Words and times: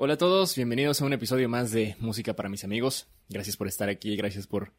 Hola 0.00 0.14
a 0.14 0.16
todos, 0.16 0.54
bienvenidos 0.54 1.02
a 1.02 1.04
un 1.04 1.12
episodio 1.12 1.48
más 1.48 1.72
de 1.72 1.96
Música 1.98 2.34
para 2.34 2.48
mis 2.48 2.62
amigos. 2.62 3.08
Gracias 3.28 3.56
por 3.56 3.66
estar 3.66 3.88
aquí, 3.88 4.16
gracias 4.16 4.46
por 4.46 4.72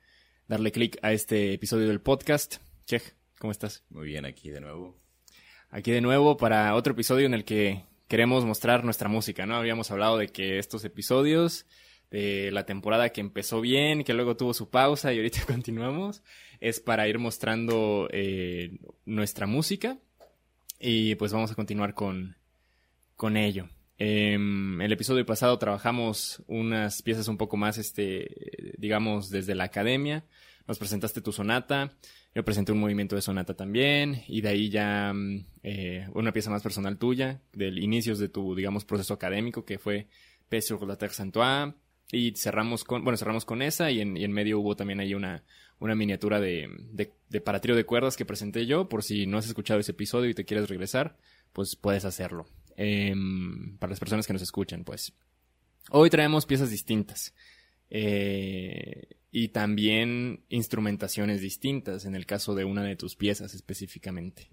darle 0.48 0.72
clic 0.72 0.98
a 1.02 1.12
este 1.12 1.54
episodio 1.54 1.88
del 1.88 2.00
podcast. 2.00 2.56
Chej, 2.86 3.04
¿cómo 3.38 3.52
estás? 3.52 3.84
Muy 3.90 4.08
bien, 4.08 4.26
aquí 4.26 4.50
de 4.50 4.62
nuevo. 4.62 4.98
Aquí 5.70 5.92
de 5.92 6.02
nuevo 6.02 6.38
para 6.38 6.74
otro 6.76 6.94
episodio 6.94 7.26
en 7.26 7.34
el 7.34 7.44
que 7.44 7.86
queremos 8.08 8.46
mostrar 8.46 8.86
nuestra 8.86 9.10
música, 9.10 9.46
¿no? 9.46 9.56
Habíamos 9.56 9.92
hablado 9.92 10.18
de 10.18 10.30
que 10.30 10.58
estos 10.58 10.86
episodios 10.86 11.66
de 12.12 12.52
la 12.52 12.66
temporada 12.66 13.10
que 13.10 13.22
empezó 13.22 13.62
bien, 13.62 14.04
que 14.04 14.14
luego 14.14 14.36
tuvo 14.36 14.54
su 14.54 14.70
pausa 14.70 15.14
y 15.14 15.18
ahorita 15.18 15.42
continuamos, 15.48 16.24
es 16.60 16.80
para 16.80 17.08
ir 17.08 17.20
mostrando 17.20 18.08
eh, 18.12 18.78
nuestra 19.06 19.48
música 19.48 19.98
y 20.80 21.16
pues 21.16 21.34
vamos 21.34 21.52
a 21.52 21.56
continuar 21.56 21.94
con, 21.94 22.38
con 23.16 23.38
ello. 23.38 23.70
En 23.98 24.82
el 24.82 24.94
episodio 24.94 25.26
pasado 25.26 25.60
trabajamos 25.60 26.42
unas 26.48 27.02
piezas 27.02 27.28
un 27.28 27.38
poco 27.38 27.58
más, 27.58 27.78
este, 27.78 28.74
digamos, 28.78 29.30
desde 29.30 29.56
la 29.56 29.66
academia. 29.66 30.24
Nos 30.68 30.80
presentaste 30.80 31.20
tu 31.20 31.34
sonata, 31.34 31.92
yo 32.34 32.46
presenté 32.46 32.72
un 32.72 32.80
movimiento 32.80 33.18
de 33.18 33.22
sonata 33.22 33.56
también, 33.56 34.24
y 34.28 34.40
de 34.40 34.50
ahí 34.50 34.70
ya 34.70 35.12
mm, 35.14 35.46
eh, 35.64 36.08
una 36.14 36.32
pieza 36.32 36.50
más 36.50 36.64
personal 36.64 36.98
tuya, 36.98 37.42
del 37.52 37.80
inicios 37.80 38.20
de 38.20 38.30
tu, 38.30 38.56
digamos, 38.56 38.86
proceso 38.86 39.14
académico, 39.14 39.66
que 39.66 39.80
fue 39.80 40.08
P 40.48 40.62
sur 40.62 40.88
la 40.88 40.96
Terre 40.96 41.14
Saintois, 41.14 41.74
y 42.12 42.32
cerramos 42.32 42.84
con, 42.84 43.04
bueno, 43.04 43.18
cerramos 43.18 43.46
con 43.46 43.62
esa, 43.62 43.92
y 43.92 44.02
en, 44.02 44.18
y 44.18 44.24
en 44.24 44.32
medio 44.32 44.60
hubo 44.60 44.76
también 44.76 45.00
ahí 45.00 45.14
una, 45.14 45.44
una 45.80 45.96
miniatura 45.96 46.40
de, 46.40 46.70
de, 46.92 47.14
de 47.30 47.42
para 47.42 47.62
trío 47.62 47.76
de 47.76 47.86
cuerdas 47.86 48.18
que 48.18 48.26
presenté 48.26 48.66
yo, 48.66 48.90
por 48.90 49.04
si 49.04 49.26
no 49.28 49.38
has 49.38 49.48
escuchado 49.48 49.80
ese 49.80 49.92
episodio 49.92 50.30
y 50.30 50.34
te 50.34 50.46
quieres 50.46 50.70
regresar, 50.70 51.18
pues 51.54 51.76
puedes 51.76 52.06
hacerlo. 52.06 52.46
Em, 52.76 53.78
para 53.78 53.92
las 53.92 54.00
personas 54.00 54.26
que 54.26 54.34
nos 54.34 54.42
escuchan, 54.42 54.84
pues. 54.84 55.14
Hoy 55.92 56.10
traemos 56.10 56.46
piezas 56.46 56.70
distintas. 56.70 57.34
Eh, 57.90 59.18
y 59.32 59.50
también 59.50 60.44
instrumentaciones 60.50 61.42
distintas 61.42 62.06
en 62.06 62.16
el 62.16 62.26
caso 62.26 62.56
de 62.56 62.66
una 62.66 62.84
de 62.84 62.96
tus 62.96 63.16
piezas 63.16 63.54
específicamente. 63.54 64.48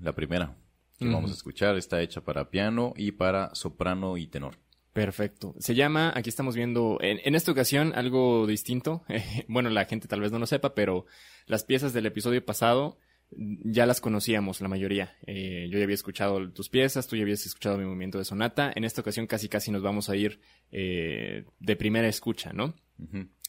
La 0.00 0.14
primera 0.14 0.56
que 0.98 1.06
vamos 1.06 1.30
a 1.30 1.34
escuchar 1.34 1.76
está 1.76 2.00
hecha 2.00 2.22
para 2.22 2.50
piano 2.50 2.92
y 2.96 3.12
para 3.12 3.54
soprano 3.54 4.16
y 4.16 4.26
tenor. 4.26 4.58
Perfecto. 4.98 5.54
Se 5.60 5.76
llama, 5.76 6.12
aquí 6.16 6.28
estamos 6.28 6.56
viendo, 6.56 6.98
en, 7.00 7.20
en 7.22 7.36
esta 7.36 7.52
ocasión 7.52 7.92
algo 7.94 8.48
distinto. 8.48 9.04
bueno, 9.48 9.70
la 9.70 9.84
gente 9.84 10.08
tal 10.08 10.20
vez 10.20 10.32
no 10.32 10.40
lo 10.40 10.46
sepa, 10.46 10.74
pero 10.74 11.06
las 11.46 11.62
piezas 11.62 11.92
del 11.92 12.06
episodio 12.06 12.44
pasado 12.44 12.98
ya 13.30 13.86
las 13.86 14.00
conocíamos 14.00 14.60
la 14.60 14.66
mayoría. 14.66 15.16
Eh, 15.24 15.68
yo 15.70 15.78
ya 15.78 15.84
había 15.84 15.94
escuchado 15.94 16.50
tus 16.50 16.68
piezas, 16.68 17.06
tú 17.06 17.14
ya 17.14 17.22
habías 17.22 17.46
escuchado 17.46 17.78
mi 17.78 17.84
movimiento 17.84 18.18
de 18.18 18.24
sonata. 18.24 18.72
En 18.74 18.82
esta 18.82 19.02
ocasión 19.02 19.28
casi 19.28 19.48
casi 19.48 19.70
nos 19.70 19.82
vamos 19.82 20.08
a 20.08 20.16
ir 20.16 20.40
eh, 20.72 21.44
de 21.60 21.76
primera 21.76 22.08
escucha, 22.08 22.52
¿no? 22.52 22.74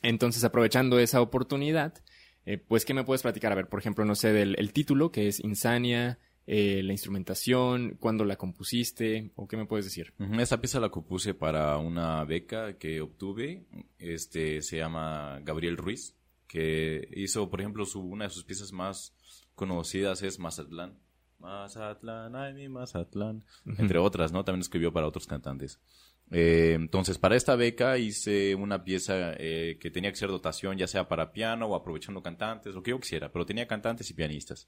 Entonces, 0.04 0.44
aprovechando 0.44 1.00
esa 1.00 1.20
oportunidad, 1.20 1.96
eh, 2.46 2.60
pues, 2.60 2.86
¿qué 2.86 2.94
me 2.94 3.04
puedes 3.04 3.24
platicar? 3.24 3.52
A 3.52 3.56
ver, 3.56 3.70
por 3.70 3.80
ejemplo, 3.80 4.06
no 4.06 4.14
sé, 4.14 4.34
del 4.34 4.56
el 4.60 4.72
título, 4.72 5.12
que 5.12 5.28
es 5.28 5.40
Insania, 5.40 6.20
la 6.50 6.92
instrumentación, 6.94 7.98
cuándo 8.00 8.26
la 8.26 8.36
compusiste, 8.36 9.32
o 9.36 9.48
qué 9.48 9.56
me 9.56 9.66
puedes 9.66 9.86
decir. 9.86 10.14
Esa 10.40 10.60
pieza 10.60 10.80
la 10.80 10.90
compuse 10.90 11.34
para 11.36 11.78
una 11.78 12.24
beca 12.26 12.78
que 12.78 13.02
obtuve, 13.02 13.66
este, 14.00 14.62
se 14.62 14.78
llama 14.78 15.40
Gabriel 15.44 15.78
Ruiz, 15.78 16.16
que 16.48 17.08
hizo, 17.16 17.50
por 17.50 17.62
ejemplo, 17.62 17.86
su, 17.86 18.02
una 18.02 18.26
de 18.26 18.32
sus 18.32 18.44
piezas 18.44 18.72
más 18.72 19.14
conocidas 19.54 20.24
es 20.24 20.40
Mazatlán. 20.40 20.98
Mazatlán, 21.38 22.36
ay 22.36 22.54
mi 22.54 22.68
Mazatlán, 22.68 23.44
entre 23.78 24.00
otras, 24.00 24.32
¿no? 24.32 24.44
También 24.44 24.62
escribió 24.62 24.92
para 24.92 25.08
otros 25.08 25.28
cantantes. 25.28 25.80
Eh, 26.32 26.74
entonces, 26.76 27.18
para 27.18 27.36
esta 27.36 27.56
beca 27.56 27.98
hice 27.98 28.56
una 28.56 28.84
pieza 28.84 29.34
eh, 29.38 29.78
que 29.80 29.90
tenía 29.90 30.12
que 30.12 30.18
ser 30.18 30.30
dotación, 30.30 30.78
ya 30.78 30.88
sea 30.88 31.08
para 31.08 31.32
piano 31.32 31.68
o 31.68 31.76
aprovechando 31.76 32.22
cantantes, 32.22 32.74
lo 32.74 32.84
que 32.84 32.92
yo 32.92 33.00
quisiera, 33.00 33.32
pero 33.32 33.46
tenía 33.46 33.68
cantantes 33.68 34.10
y 34.10 34.14
pianistas. 34.14 34.68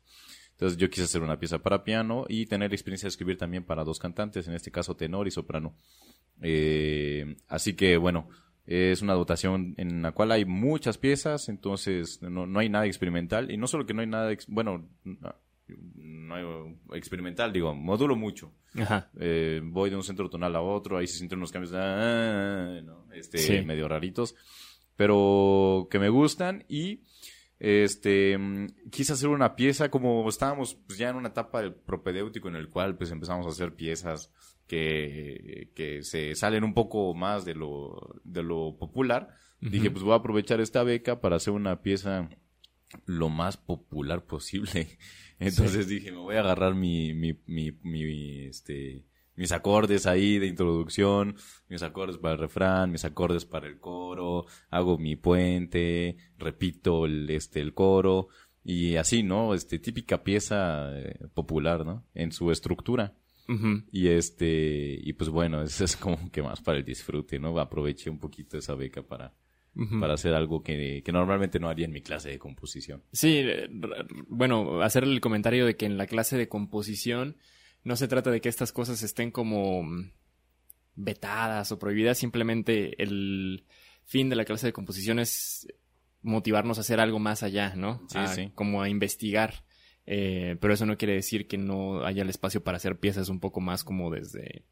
Entonces, 0.61 0.77
yo 0.77 0.91
quise 0.91 1.05
hacer 1.05 1.23
una 1.23 1.39
pieza 1.39 1.57
para 1.57 1.83
piano 1.83 2.25
y 2.29 2.45
tener 2.45 2.71
experiencia 2.71 3.07
de 3.07 3.09
escribir 3.09 3.35
también 3.35 3.63
para 3.63 3.83
dos 3.83 3.97
cantantes, 3.97 4.47
en 4.47 4.53
este 4.53 4.69
caso 4.69 4.95
tenor 4.95 5.27
y 5.27 5.31
soprano. 5.31 5.73
Eh, 6.39 7.35
así 7.47 7.73
que, 7.73 7.97
bueno, 7.97 8.29
es 8.67 9.01
una 9.01 9.15
dotación 9.15 9.73
en 9.77 10.03
la 10.03 10.11
cual 10.11 10.31
hay 10.31 10.45
muchas 10.45 10.99
piezas, 10.99 11.49
entonces 11.49 12.21
no, 12.21 12.45
no 12.45 12.59
hay 12.59 12.69
nada 12.69 12.85
experimental. 12.85 13.49
Y 13.49 13.57
no 13.57 13.65
solo 13.65 13.87
que 13.87 13.95
no 13.95 14.01
hay 14.01 14.07
nada, 14.07 14.31
bueno, 14.49 14.87
no 15.95 16.35
hay 16.35 16.45
experimental, 16.95 17.51
digo, 17.51 17.73
modulo 17.73 18.15
mucho. 18.15 18.53
Eh, 19.19 19.61
voy 19.63 19.89
de 19.89 19.95
un 19.95 20.03
centro 20.03 20.29
tonal 20.29 20.55
a 20.55 20.61
otro, 20.61 20.99
ahí 20.99 21.07
se 21.07 21.17
sienten 21.17 21.39
unos 21.39 21.51
cambios 21.51 21.73
ah, 21.75 22.79
este, 23.15 23.63
medio 23.63 23.87
raritos, 23.87 24.35
pero 24.95 25.87
que 25.89 25.97
me 25.97 26.09
gustan 26.09 26.65
y 26.69 27.01
este 27.63 28.39
quise 28.89 29.13
hacer 29.13 29.29
una 29.29 29.55
pieza 29.55 29.91
como 29.91 30.27
estábamos 30.27 30.79
pues, 30.87 30.97
ya 30.97 31.09
en 31.09 31.15
una 31.15 31.29
etapa 31.29 31.61
del 31.61 31.75
propedéutico 31.75 32.47
en 32.47 32.55
el 32.55 32.69
cual 32.69 32.97
pues 32.97 33.11
empezamos 33.11 33.45
a 33.45 33.49
hacer 33.49 33.75
piezas 33.75 34.31
que, 34.65 35.99
se 36.01 36.33
salen 36.33 36.63
un 36.63 36.73
poco 36.73 37.13
más 37.13 37.45
de 37.45 37.53
lo, 37.53 38.15
de 38.23 38.41
lo 38.41 38.77
popular, 38.77 39.35
dije, 39.59 39.91
pues 39.91 40.03
voy 40.03 40.13
a 40.13 40.17
aprovechar 40.17 40.61
esta 40.61 40.83
beca 40.83 41.19
para 41.19 41.35
hacer 41.35 41.53
una 41.53 41.81
pieza 41.81 42.29
lo 43.05 43.29
más 43.29 43.57
popular 43.57 44.25
posible. 44.25 44.97
Entonces 45.39 45.87
dije, 45.87 46.11
me 46.11 46.19
voy 46.19 46.35
a 46.35 46.39
agarrar 46.39 46.75
mi, 46.75 47.13
mi, 47.13 47.37
mi, 47.47 47.71
mi, 47.83 48.45
este, 48.45 49.05
mis 49.41 49.51
acordes 49.53 50.05
ahí 50.05 50.37
de 50.37 50.45
introducción, 50.45 51.35
mis 51.67 51.81
acordes 51.81 52.19
para 52.19 52.35
el 52.35 52.39
refrán, 52.39 52.91
mis 52.91 53.05
acordes 53.05 53.43
para 53.43 53.65
el 53.65 53.79
coro, 53.79 54.45
hago 54.69 54.99
mi 54.99 55.15
puente, 55.15 56.15
repito 56.37 57.07
el, 57.07 57.27
este, 57.27 57.59
el 57.59 57.73
coro, 57.73 58.27
y 58.63 58.97
así, 58.97 59.23
¿no? 59.23 59.55
Este, 59.55 59.79
típica 59.79 60.23
pieza 60.23 60.91
eh, 60.95 61.25
popular, 61.33 61.83
¿no? 61.83 62.05
En 62.13 62.31
su 62.31 62.51
estructura. 62.51 63.15
Y 63.91 64.09
este, 64.09 64.99
y 65.01 65.11
pues 65.13 65.31
bueno, 65.31 65.63
eso 65.63 65.85
es 65.85 65.97
como 65.97 66.29
que 66.31 66.43
más 66.43 66.61
para 66.61 66.77
el 66.77 66.85
disfrute, 66.85 67.39
¿no? 67.39 67.59
Aproveché 67.59 68.11
un 68.11 68.19
poquito 68.19 68.59
esa 68.59 68.75
beca 68.75 69.01
para, 69.01 69.33
para 69.99 70.13
hacer 70.13 70.35
algo 70.35 70.61
que, 70.61 71.01
que, 71.03 71.11
normalmente 71.11 71.59
no 71.59 71.67
haría 71.67 71.85
en 71.85 71.93
mi 71.93 72.01
clase 72.01 72.29
de 72.29 72.37
composición. 72.37 73.01
Sí, 73.11 73.43
bueno, 74.27 74.83
hacer 74.83 75.03
el 75.03 75.19
comentario 75.19 75.65
de 75.65 75.75
que 75.75 75.87
en 75.87 75.97
la 75.97 76.05
clase 76.05 76.37
de 76.37 76.47
composición 76.47 77.37
no 77.83 77.95
se 77.95 78.07
trata 78.07 78.31
de 78.31 78.41
que 78.41 78.49
estas 78.49 78.71
cosas 78.71 79.01
estén 79.03 79.31
como 79.31 79.83
mm, 79.83 80.11
vetadas 80.95 81.71
o 81.71 81.79
prohibidas, 81.79 82.17
simplemente 82.17 83.01
el 83.01 83.65
fin 84.05 84.29
de 84.29 84.35
la 84.35 84.45
clase 84.45 84.67
de 84.67 84.73
composición 84.73 85.19
es 85.19 85.67
motivarnos 86.21 86.77
a 86.77 86.81
hacer 86.81 86.99
algo 86.99 87.19
más 87.19 87.43
allá, 87.43 87.75
¿no? 87.75 88.05
Sí, 88.07 88.19
sí. 88.35 88.51
Como 88.55 88.81
a 88.81 88.89
investigar. 88.89 89.65
Eh, 90.05 90.57
pero 90.59 90.73
eso 90.73 90.85
no 90.85 90.97
quiere 90.97 91.13
decir 91.13 91.47
que 91.47 91.57
no 91.57 92.03
haya 92.05 92.23
el 92.23 92.29
espacio 92.29 92.63
para 92.63 92.77
hacer 92.77 92.99
piezas 92.99 93.29
un 93.29 93.39
poco 93.39 93.61
más 93.61 93.83
como 93.83 94.09
desde 94.11 94.65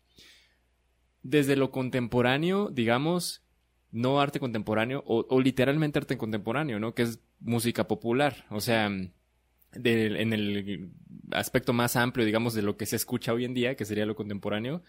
desde 1.21 1.55
lo 1.55 1.71
contemporáneo, 1.71 2.69
digamos, 2.69 3.43
no 3.91 4.21
arte 4.21 4.39
contemporáneo 4.39 5.03
o, 5.05 5.41
literalmente 5.41 5.99
arte 5.99 6.17
contemporáneo, 6.17 6.79
¿no? 6.79 6.93
Que 6.93 7.03
es 7.03 7.19
música 7.39 7.87
popular, 7.87 8.45
o 8.49 8.61
sea, 8.61 8.89
en 9.73 10.33
el 10.33 10.89
aspecto 11.31 11.73
más 11.73 11.95
amplio, 11.95 12.25
digamos, 12.25 12.53
de 12.53 12.61
lo 12.61 12.77
que 12.77 12.85
se 12.85 12.95
escucha 12.95 13.33
hoy 13.33 13.45
en 13.45 13.53
día, 13.53 13.75
que 13.75 13.85
sería 13.85 14.05
lo 14.05 14.15
contemporáneo, 14.15 14.83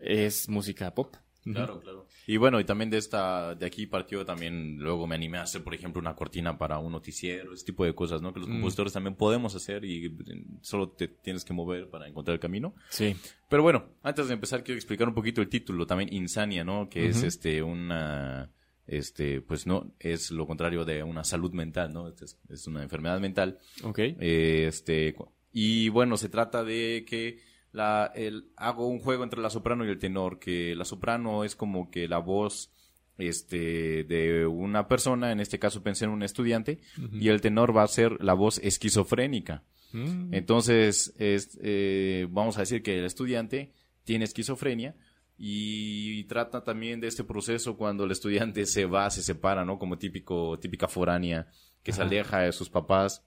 es 0.00 0.48
música 0.48 0.94
pop. 0.94 1.16
Claro, 1.44 1.80
claro. 1.80 2.06
Y 2.26 2.36
bueno, 2.36 2.60
y 2.60 2.64
también 2.64 2.90
de 2.90 2.98
esta, 2.98 3.54
de 3.54 3.64
aquí 3.64 3.86
partió 3.86 4.24
también, 4.24 4.78
luego 4.78 5.06
me 5.06 5.14
animé 5.14 5.38
a 5.38 5.42
hacer, 5.42 5.62
por 5.62 5.74
ejemplo, 5.74 6.00
una 6.00 6.14
cortina 6.14 6.58
para 6.58 6.78
un 6.78 6.92
noticiero, 6.92 7.54
ese 7.54 7.64
tipo 7.64 7.84
de 7.84 7.94
cosas, 7.94 8.20
¿no? 8.20 8.34
Que 8.34 8.40
los 8.40 8.48
mm. 8.48 8.52
compositores 8.52 8.92
también 8.92 9.14
podemos 9.14 9.54
hacer 9.54 9.84
y 9.84 10.14
solo 10.60 10.90
te 10.90 11.08
tienes 11.08 11.44
que 11.44 11.54
mover 11.54 11.88
para 11.88 12.06
encontrar 12.06 12.34
el 12.34 12.40
camino. 12.40 12.74
Sí. 12.90 13.16
Pero 13.48 13.62
bueno, 13.62 13.86
antes 14.02 14.28
de 14.28 14.34
empezar 14.34 14.62
quiero 14.62 14.76
explicar 14.76 15.08
un 15.08 15.14
poquito 15.14 15.40
el 15.40 15.48
título, 15.48 15.86
también 15.86 16.12
Insania, 16.12 16.64
¿no? 16.64 16.90
Que 16.90 17.06
es 17.06 17.22
este, 17.22 17.62
una, 17.62 18.50
este, 18.88 19.42
pues 19.42 19.66
no, 19.66 19.92
es 20.00 20.30
lo 20.30 20.46
contrario 20.46 20.84
de 20.84 21.02
una 21.02 21.22
salud 21.22 21.52
mental, 21.52 21.92
¿no? 21.92 22.08
Es, 22.08 22.38
es 22.48 22.66
una 22.66 22.82
enfermedad 22.82 23.20
mental. 23.20 23.58
Ok. 23.84 23.98
Eh, 23.98 24.64
este, 24.66 25.14
y 25.52 25.90
bueno, 25.90 26.16
se 26.16 26.30
trata 26.30 26.64
de 26.64 27.04
que 27.06 27.38
la, 27.70 28.10
el, 28.14 28.50
hago 28.56 28.88
un 28.88 28.98
juego 28.98 29.24
entre 29.24 29.40
la 29.40 29.50
soprano 29.50 29.84
y 29.84 29.90
el 29.90 29.98
tenor, 29.98 30.38
que 30.38 30.74
la 30.74 30.86
soprano 30.86 31.44
es 31.44 31.54
como 31.54 31.90
que 31.90 32.08
la 32.08 32.18
voz 32.18 32.72
este, 33.18 34.04
de 34.04 34.46
una 34.46 34.88
persona, 34.88 35.32
en 35.32 35.40
este 35.40 35.58
caso 35.58 35.82
pensé 35.82 36.06
en 36.06 36.10
un 36.12 36.22
estudiante, 36.22 36.80
y 37.12 37.28
el 37.28 37.42
tenor 37.42 37.76
va 37.76 37.82
a 37.82 37.88
ser 37.88 38.16
la 38.24 38.32
voz 38.32 38.58
esquizofrénica. 38.58 39.64
Mm. 39.92 40.32
Entonces, 40.32 41.14
es, 41.18 41.58
eh, 41.62 42.26
vamos 42.30 42.56
a 42.56 42.60
decir 42.60 42.82
que 42.82 42.98
el 42.98 43.04
estudiante 43.04 43.72
tiene 44.04 44.24
esquizofrenia 44.24 44.96
y 45.38 46.24
trata 46.24 46.64
también 46.64 47.00
de 47.00 47.06
este 47.06 47.22
proceso 47.22 47.76
cuando 47.76 48.04
el 48.04 48.10
estudiante 48.10 48.66
se 48.66 48.86
va, 48.86 49.08
se 49.08 49.22
separa, 49.22 49.64
¿no? 49.64 49.78
Como 49.78 49.96
típico, 49.96 50.58
típica 50.58 50.88
foránea 50.88 51.46
que 51.82 51.92
se 51.92 52.02
aleja 52.02 52.40
de 52.40 52.52
sus 52.52 52.68
papás 52.68 53.24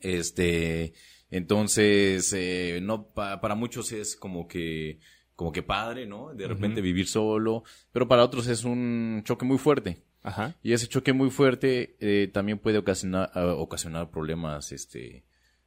Este, 0.00 0.94
entonces, 1.30 2.32
eh, 2.32 2.80
no, 2.82 3.08
para 3.12 3.54
muchos 3.54 3.92
es 3.92 4.16
como 4.16 4.48
que, 4.48 4.98
como 5.34 5.52
que 5.52 5.62
padre, 5.62 6.06
¿no? 6.06 6.34
De 6.34 6.48
repente 6.48 6.80
vivir 6.80 7.06
solo, 7.06 7.64
pero 7.92 8.08
para 8.08 8.24
otros 8.24 8.46
es 8.46 8.64
un 8.64 9.22
choque 9.24 9.44
muy 9.44 9.58
fuerte. 9.58 10.02
Ajá. 10.22 10.56
Y 10.62 10.72
ese 10.72 10.88
choque 10.88 11.12
muy 11.12 11.30
fuerte 11.30 11.96
eh, 12.00 12.28
también 12.32 12.58
puede 12.58 12.78
ocasionar, 12.78 13.30
ocasionar 13.34 14.10
problemas, 14.10 14.72
este, 14.72 15.24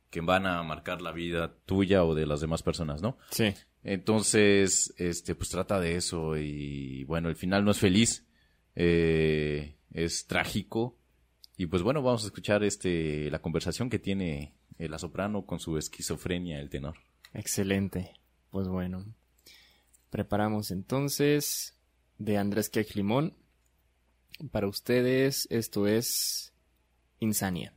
que 0.10 0.22
van 0.22 0.45
a 0.48 0.63
marcar 0.63 1.01
la 1.01 1.12
vida 1.12 1.56
tuya 1.65 2.04
o 2.04 2.15
de 2.15 2.25
las 2.25 2.42
demás 2.42 2.63
personas, 2.63 3.01
¿no? 3.01 3.18
Sí. 3.30 3.54
Entonces, 3.84 4.94
este, 4.98 5.36
pues 5.36 5.50
trata 5.50 5.80
de 5.80 5.96
eso 5.96 6.38
y 6.38 7.04
bueno, 7.06 7.30
el 7.30 7.36
final 7.36 7.64
no 7.64 7.72
es 7.72 7.80
feliz, 7.80 8.26
eh, 8.76 9.76
es 9.94 10.28
trágico 10.28 10.98
y 11.58 11.66
pues 11.68 11.81
bueno, 11.81 12.02
vamos 12.02 12.24
a 12.24 12.28
escuchar 12.28 12.64
este, 12.64 13.30
la 13.31 13.42
conversación 13.42 13.90
que 13.90 14.00
tiene 14.00 14.54
la 14.78 14.98
soprano 14.98 15.46
con 15.46 15.60
su 15.60 15.78
esquizofrenia, 15.78 16.60
el 16.60 16.70
tenor. 16.70 16.96
Excelente. 17.34 18.14
Pues 18.50 18.68
bueno, 18.68 19.06
preparamos 20.10 20.72
entonces 20.72 21.75
de 22.18 22.38
Andrés 22.38 22.70
Quejlimón. 22.70 23.36
Para 24.52 24.68
ustedes 24.68 25.48
esto 25.52 25.88
es 25.88 26.54
Insania. 27.20 27.74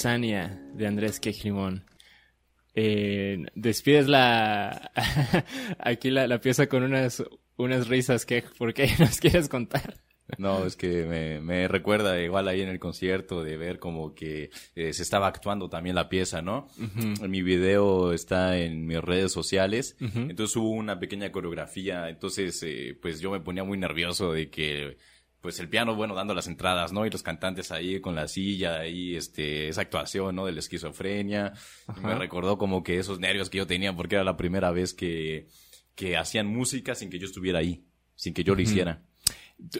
Insania 0.00 0.58
de 0.72 0.86
Andrés 0.86 1.20
Quejimón. 1.20 1.84
Eh, 2.74 3.44
despides 3.54 4.08
la 4.08 4.90
aquí 5.78 6.08
la, 6.08 6.40
pieza 6.40 6.68
con 6.68 6.84
unas 6.84 7.22
unas 7.58 7.86
risas 7.86 8.24
que 8.24 8.42
¿por 8.56 8.72
qué 8.72 8.88
nos 8.98 9.20
quieres 9.20 9.50
contar? 9.50 9.98
No, 10.38 10.64
es 10.64 10.76
que 10.76 11.38
me, 11.42 11.68
recuerda 11.68 12.18
igual 12.18 12.48
ahí 12.48 12.62
en 12.62 12.70
el 12.70 12.78
concierto 12.78 13.44
de 13.44 13.58
ver 13.58 13.78
como 13.78 14.14
que 14.14 14.48
eh, 14.74 14.94
se 14.94 15.02
estaba 15.02 15.26
actuando 15.26 15.68
también 15.68 15.96
la 15.96 16.08
pieza, 16.08 16.40
¿no? 16.40 16.68
Mi 17.28 17.42
video 17.42 18.14
está 18.14 18.56
en 18.56 18.86
mis 18.86 19.02
redes 19.02 19.32
sociales, 19.32 19.96
entonces 20.00 20.56
hubo 20.56 20.70
una 20.70 20.98
pequeña 20.98 21.30
coreografía, 21.30 22.08
entonces 22.08 22.62
eh, 22.62 22.96
pues 23.02 23.20
yo 23.20 23.30
me 23.32 23.40
ponía 23.40 23.64
muy 23.64 23.76
nervioso 23.76 24.32
de 24.32 24.48
que 24.48 24.96
pues 25.40 25.58
el 25.58 25.68
piano, 25.68 25.94
bueno, 25.94 26.14
dando 26.14 26.34
las 26.34 26.46
entradas, 26.46 26.92
¿no? 26.92 27.06
Y 27.06 27.10
los 27.10 27.22
cantantes 27.22 27.72
ahí 27.72 28.00
con 28.00 28.14
la 28.14 28.28
silla, 28.28 28.80
ahí, 28.80 29.16
este, 29.16 29.68
esa 29.68 29.80
actuación, 29.80 30.36
¿no? 30.36 30.46
De 30.46 30.52
la 30.52 30.60
esquizofrenia. 30.60 31.52
Me 32.02 32.14
recordó 32.14 32.58
como 32.58 32.82
que 32.82 32.98
esos 32.98 33.20
nervios 33.20 33.48
que 33.48 33.58
yo 33.58 33.66
tenía 33.66 33.94
porque 33.94 34.16
era 34.16 34.24
la 34.24 34.36
primera 34.36 34.70
vez 34.70 34.92
que, 34.92 35.48
que 35.94 36.16
hacían 36.16 36.46
música 36.46 36.94
sin 36.94 37.10
que 37.10 37.18
yo 37.18 37.26
estuviera 37.26 37.58
ahí, 37.58 37.84
sin 38.14 38.34
que 38.34 38.44
yo 38.44 38.54
lo 38.54 38.60
hiciera. 38.60 39.02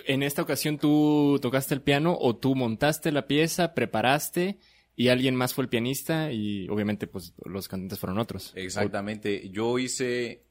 En 0.07 0.23
esta 0.23 0.43
ocasión 0.43 0.79
tú 0.79 1.39
tocaste 1.41 1.75
el 1.75 1.83
piano 1.83 2.17
o 2.19 2.37
tú 2.37 2.55
montaste 2.55 3.13
la 3.13 3.27
pieza, 3.27 3.75
preparaste 3.75 4.59
y 4.97 5.09
alguien 5.09 5.35
más 5.35 5.55
fue 5.55 5.65
el 5.65 5.71
pianista 5.71 6.33
y 6.33 6.69
obviamente 6.69 7.07
pues 7.07 7.35
los 7.45 7.69
cantantes 7.69 7.99
fueron 7.99 8.19
otros. 8.19 8.53
Exactamente. 8.55 9.49
Yo 9.51 9.79
hice 9.79 10.45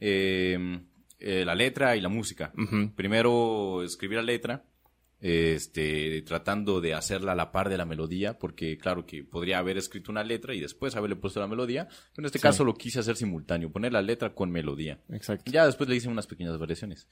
eh, 0.00 0.80
eh, 1.18 1.44
la 1.44 1.54
letra 1.54 1.96
y 1.96 2.00
la 2.00 2.08
música. 2.08 2.52
Primero 2.94 3.82
escribí 3.82 4.14
la 4.16 4.22
letra, 4.22 4.64
este, 5.18 6.20
tratando 6.22 6.80
de 6.82 6.92
hacerla 6.92 7.32
a 7.32 7.34
la 7.34 7.50
par 7.50 7.70
de 7.70 7.78
la 7.78 7.86
melodía, 7.86 8.38
porque 8.38 8.76
claro 8.76 9.06
que 9.06 9.24
podría 9.24 9.58
haber 9.58 9.78
escrito 9.78 10.12
una 10.12 10.22
letra 10.22 10.54
y 10.54 10.60
después 10.60 10.94
haberle 10.94 11.16
puesto 11.16 11.40
la 11.40 11.46
melodía, 11.46 11.86
pero 11.88 12.18
en 12.18 12.24
este 12.26 12.38
Sí. 12.38 12.42
caso 12.42 12.64
lo 12.64 12.74
quise 12.74 13.00
hacer 13.00 13.16
simultáneo, 13.16 13.72
poner 13.72 13.92
la 13.92 14.02
letra 14.02 14.34
con 14.34 14.50
melodía. 14.50 15.00
Exacto. 15.10 15.50
Ya 15.50 15.64
después 15.64 15.88
le 15.88 15.96
hice 15.96 16.08
unas 16.08 16.26
pequeñas 16.26 16.58
variaciones. 16.58 17.08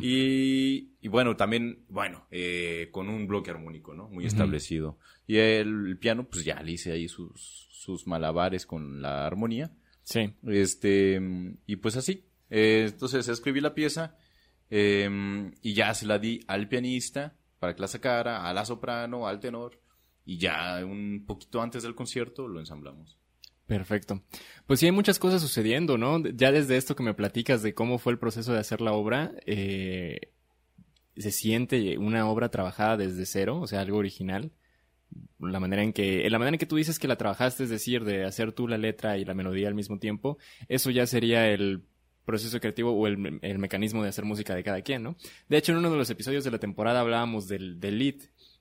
Y 0.00 1.08
bueno, 1.08 1.36
también, 1.36 1.84
bueno, 1.88 2.26
eh, 2.30 2.88
con 2.92 3.08
un 3.08 3.26
bloque 3.26 3.50
armónico, 3.50 3.92
¿no? 3.94 4.08
Muy 4.08 4.24
establecido. 4.24 4.98
Y 5.26 5.36
el, 5.38 5.98
piano, 5.98 6.28
pues 6.28 6.44
ya 6.44 6.62
le 6.62 6.72
hice 6.72 6.92
ahí 6.92 7.08
sus, 7.08 7.68
sus 7.70 8.06
malabares 8.06 8.66
con 8.66 9.02
la 9.02 9.26
armonía. 9.26 9.72
Sí. 10.04 10.32
Este, 10.46 11.20
y 11.66 11.76
pues 11.76 11.96
así. 11.96 12.24
Eh, 12.50 12.86
entonces 12.88 13.28
escribí 13.28 13.60
la 13.60 13.74
pieza 13.74 14.16
eh, 14.70 15.50
y 15.62 15.74
ya 15.74 15.94
se 15.94 16.06
la 16.06 16.18
di 16.18 16.40
al 16.46 16.68
pianista 16.68 17.36
para 17.58 17.74
que 17.74 17.80
la 17.80 17.88
sacara, 17.88 18.48
a 18.48 18.54
la 18.54 18.64
soprano, 18.64 19.26
al 19.26 19.40
tenor. 19.40 19.80
Y 20.24 20.38
ya 20.38 20.84
un 20.84 21.24
poquito 21.26 21.62
antes 21.62 21.82
del 21.82 21.94
concierto 21.94 22.48
lo 22.48 22.60
ensamblamos. 22.60 23.18
Perfecto. 23.66 24.22
Pues 24.66 24.80
sí, 24.80 24.86
hay 24.86 24.92
muchas 24.92 25.18
cosas 25.18 25.42
sucediendo, 25.42 25.98
¿no? 25.98 26.22
Ya 26.26 26.52
desde 26.52 26.76
esto 26.76 26.96
que 26.96 27.02
me 27.02 27.14
platicas 27.14 27.62
de 27.62 27.74
cómo 27.74 27.98
fue 27.98 28.12
el 28.12 28.18
proceso 28.18 28.52
de 28.52 28.60
hacer 28.60 28.80
la 28.80 28.92
obra, 28.92 29.32
eh, 29.44 30.32
se 31.16 31.30
siente 31.30 31.98
una 31.98 32.26
obra 32.28 32.50
trabajada 32.50 32.96
desde 32.96 33.26
cero, 33.26 33.60
o 33.60 33.66
sea, 33.66 33.80
algo 33.80 33.98
original. 33.98 34.52
La 35.38 35.60
manera 35.60 35.82
en 35.82 35.92
que, 35.92 36.28
la 36.30 36.38
manera 36.38 36.54
en 36.54 36.58
que 36.58 36.66
tú 36.66 36.76
dices 36.76 36.98
que 36.98 37.08
la 37.08 37.16
trabajaste, 37.16 37.64
es 37.64 37.70
decir, 37.70 38.04
de 38.04 38.24
hacer 38.24 38.52
tú 38.52 38.68
la 38.68 38.78
letra 38.78 39.18
y 39.18 39.24
la 39.24 39.34
melodía 39.34 39.68
al 39.68 39.74
mismo 39.74 39.98
tiempo, 39.98 40.38
eso 40.68 40.90
ya 40.90 41.06
sería 41.06 41.48
el 41.48 41.84
proceso 42.28 42.60
creativo 42.60 42.92
o 42.92 43.06
el, 43.06 43.38
el 43.40 43.58
mecanismo 43.58 44.02
de 44.02 44.10
hacer 44.10 44.26
música 44.26 44.54
de 44.54 44.62
cada 44.62 44.82
quien, 44.82 45.02
¿no? 45.02 45.16
De 45.48 45.56
hecho, 45.56 45.72
en 45.72 45.78
uno 45.78 45.90
de 45.90 45.96
los 45.96 46.10
episodios 46.10 46.44
de 46.44 46.50
la 46.50 46.58
temporada 46.58 47.00
hablábamos 47.00 47.48
del, 47.48 47.80
del 47.80 47.98
lead. 47.98 48.16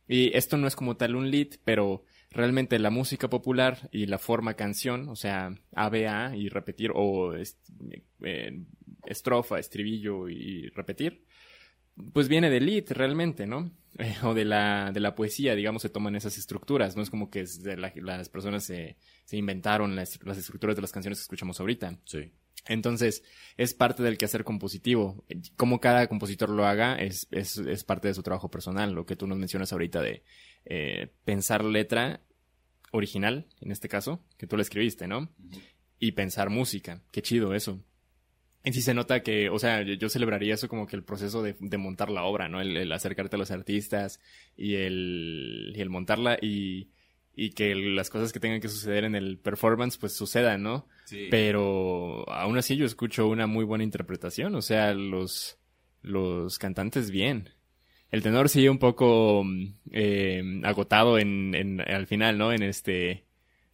Y 0.08 0.36
esto 0.38 0.56
no 0.56 0.68
es 0.68 0.76
como 0.78 0.96
tal 0.96 1.18
un 1.18 1.30
lead, 1.30 1.50
pero 1.66 2.06
realmente 2.32 2.80
la 2.80 2.92
música 2.92 3.30
popular 3.30 3.90
y 3.92 4.06
la 4.06 4.20
forma 4.20 4.54
canción, 4.54 5.10
o 5.10 5.18
sea, 5.18 5.54
ABA 5.76 6.38
y 6.38 6.48
repetir, 6.48 6.92
o 6.96 7.36
eh, 7.36 8.64
estrofa, 9.06 9.60
estribillo 9.60 10.30
y 10.30 10.70
repetir, 10.70 11.26
pues 12.14 12.30
viene 12.30 12.50
del 12.50 12.68
lead 12.68 12.86
realmente, 12.92 13.46
¿no? 13.46 13.70
Eh, 14.00 14.16
o 14.22 14.36
de 14.36 14.46
la, 14.46 14.92
de 14.94 15.00
la 15.00 15.16
poesía, 15.16 15.56
digamos, 15.56 15.82
se 15.82 15.90
toman 15.90 16.16
esas 16.16 16.38
estructuras, 16.38 16.96
no 16.96 17.02
es 17.02 17.10
como 17.10 17.32
que 17.32 17.46
las 17.96 18.30
personas 18.30 18.64
se, 18.64 18.96
se 19.26 19.38
inventaron 19.38 19.96
las, 19.96 20.24
las 20.24 20.38
estructuras 20.38 20.76
de 20.76 20.84
las 20.84 20.92
canciones 20.92 21.18
que 21.18 21.24
escuchamos 21.24 21.60
ahorita. 21.60 21.98
Sí. 22.06 22.32
Entonces, 22.66 23.24
es 23.56 23.74
parte 23.74 24.04
del 24.04 24.18
quehacer 24.18 24.44
compositivo. 24.44 25.24
Cómo 25.56 25.80
cada 25.80 26.08
compositor 26.08 26.50
lo 26.50 26.66
haga 26.66 26.96
es, 26.96 27.28
es, 27.32 27.58
es 27.58 27.84
parte 27.84 28.10
de 28.10 28.14
su 28.14 28.24
trabajo 28.24 28.50
personal. 28.50 28.94
Lo 28.94 29.06
que 29.06 29.16
tú 29.16 29.28
nos 29.28 29.38
mencionas 29.38 29.72
ahorita 29.72 30.02
de 30.02 30.24
eh, 30.66 31.14
pensar 31.24 31.64
letra 31.64 32.22
original, 32.92 33.48
en 33.62 33.72
este 33.72 33.90
caso, 33.90 34.24
que 34.38 34.48
tú 34.48 34.58
la 34.58 34.64
escribiste, 34.64 35.08
¿no? 35.08 35.30
Y 36.00 36.12
pensar 36.12 36.50
música. 36.50 37.02
Qué 37.12 37.22
chido 37.22 37.54
eso. 37.54 37.84
Y 38.64 38.74
sí 38.74 38.82
se 38.82 38.94
nota 38.94 39.24
que, 39.24 39.50
o 39.50 39.60
sea, 39.60 39.82
yo, 39.82 39.94
yo 39.94 40.10
celebraría 40.10 40.56
eso 40.56 40.68
como 40.68 40.88
que 40.88 40.98
el 40.98 41.04
proceso 41.04 41.42
de, 41.42 41.56
de 41.60 41.78
montar 41.78 42.10
la 42.10 42.24
obra, 42.24 42.50
¿no? 42.50 42.60
El, 42.60 42.76
el 42.76 42.92
acercarte 42.92 43.38
a 43.38 43.40
los 43.40 43.52
artistas 43.52 44.20
y 44.58 44.76
el, 44.76 45.74
y 45.74 45.80
el 45.80 45.90
montarla 45.90 46.38
y, 46.42 46.90
y 47.34 47.52
que 47.52 47.76
las 47.76 48.10
cosas 48.10 48.34
que 48.34 48.42
tengan 48.42 48.60
que 48.60 48.68
suceder 48.68 49.06
en 49.06 49.16
el 49.16 49.38
performance 49.38 49.98
pues 49.98 50.14
sucedan, 50.14 50.64
¿no? 50.64 50.88
Sí. 51.08 51.28
Pero 51.32 52.30
aún 52.30 52.58
así 52.58 52.76
yo 52.76 52.86
escucho 52.86 53.30
una 53.30 53.48
muy 53.48 53.64
buena 53.64 53.86
interpretación, 53.86 54.56
o 54.56 54.62
sea, 54.62 54.94
los, 54.94 55.58
los 56.02 56.60
cantantes 56.60 57.12
bien. 57.12 57.52
El 58.12 58.22
tenor 58.22 58.50
sigue 58.50 58.70
un 58.70 58.78
poco 58.78 59.42
mm, 59.46 59.68
eh, 59.92 60.62
agotado 60.64 61.18
en, 61.18 61.56
en, 61.56 61.80
al 61.80 62.08
final, 62.08 62.38
¿no? 62.38 62.52
En 62.52 62.62
este, 62.62 63.26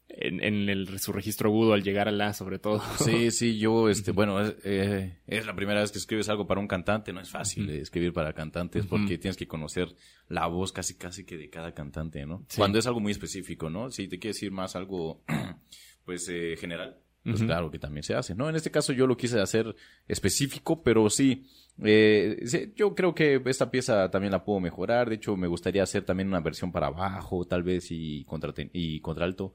en, 0.10 0.44
en 0.44 0.70
el, 0.70 1.00
su 1.00 1.12
registro 1.12 1.50
agudo 1.50 1.74
al 1.74 1.82
llegar 1.82 2.08
a 2.08 2.12
la, 2.12 2.34
sobre 2.34 2.60
todo. 2.60 2.84
Sí, 3.00 3.32
sí, 3.32 3.58
yo, 3.58 3.90
este, 3.90 4.12
bueno, 4.12 4.40
es, 4.40 4.56
eh, 4.64 5.18
es 5.26 5.48
la 5.48 5.56
primera 5.56 5.82
vez 5.82 5.92
que 5.92 5.98
escribes 5.98 6.30
algo 6.30 6.46
para 6.46 6.62
un 6.62 6.68
cantante, 6.68 7.14
no 7.14 7.20
es 7.20 7.32
fácil 7.32 7.68
escribir 7.72 8.14
para 8.14 8.34
cantantes 8.34 8.86
porque 8.86 9.18
tienes 9.18 9.38
que 9.38 9.48
conocer 9.48 9.96
la 10.28 10.46
voz 10.46 10.72
casi, 10.72 11.00
casi 11.00 11.26
que 11.26 11.36
de 11.36 11.50
cada 11.50 11.74
cantante, 11.74 12.28
¿no? 12.28 12.46
Sí. 12.48 12.58
Cuando 12.58 12.78
es 12.78 12.86
algo 12.86 13.00
muy 13.00 13.12
específico, 13.12 13.72
¿no? 13.72 13.90
Si 13.90 14.08
te 14.08 14.20
quieres 14.20 14.36
decir 14.36 14.52
más 14.52 14.76
algo, 14.76 15.24
pues, 16.06 16.30
eh, 16.30 16.56
general, 16.60 17.00
pues 17.24 17.42
claro 17.44 17.72
que 17.72 17.80
también 17.80 18.04
se 18.04 18.16
hace, 18.16 18.36
¿no? 18.36 18.50
En 18.50 18.56
este 18.56 18.70
caso 18.72 18.92
yo 18.94 19.08
lo 19.08 19.16
quise 19.18 19.40
hacer 19.40 19.76
específico, 20.08 20.84
pero 20.84 21.10
sí, 21.10 21.46
eh, 21.84 22.42
sí, 22.46 22.74
yo 22.76 22.94
creo 22.96 23.16
que 23.16 23.42
esta 23.46 23.72
pieza 23.72 24.12
también 24.12 24.32
la 24.32 24.44
puedo 24.44 24.60
mejorar, 24.60 25.08
de 25.10 25.16
hecho 25.16 25.36
me 25.38 25.48
gustaría 25.48 25.84
hacer 25.84 26.04
también 26.04 26.28
una 26.28 26.42
versión 26.42 26.72
para 26.72 26.90
bajo, 26.90 27.46
tal 27.46 27.64
vez, 27.64 27.92
y, 27.92 28.26
contraten- 28.26 28.70
y 28.74 29.00
contralto. 29.00 29.54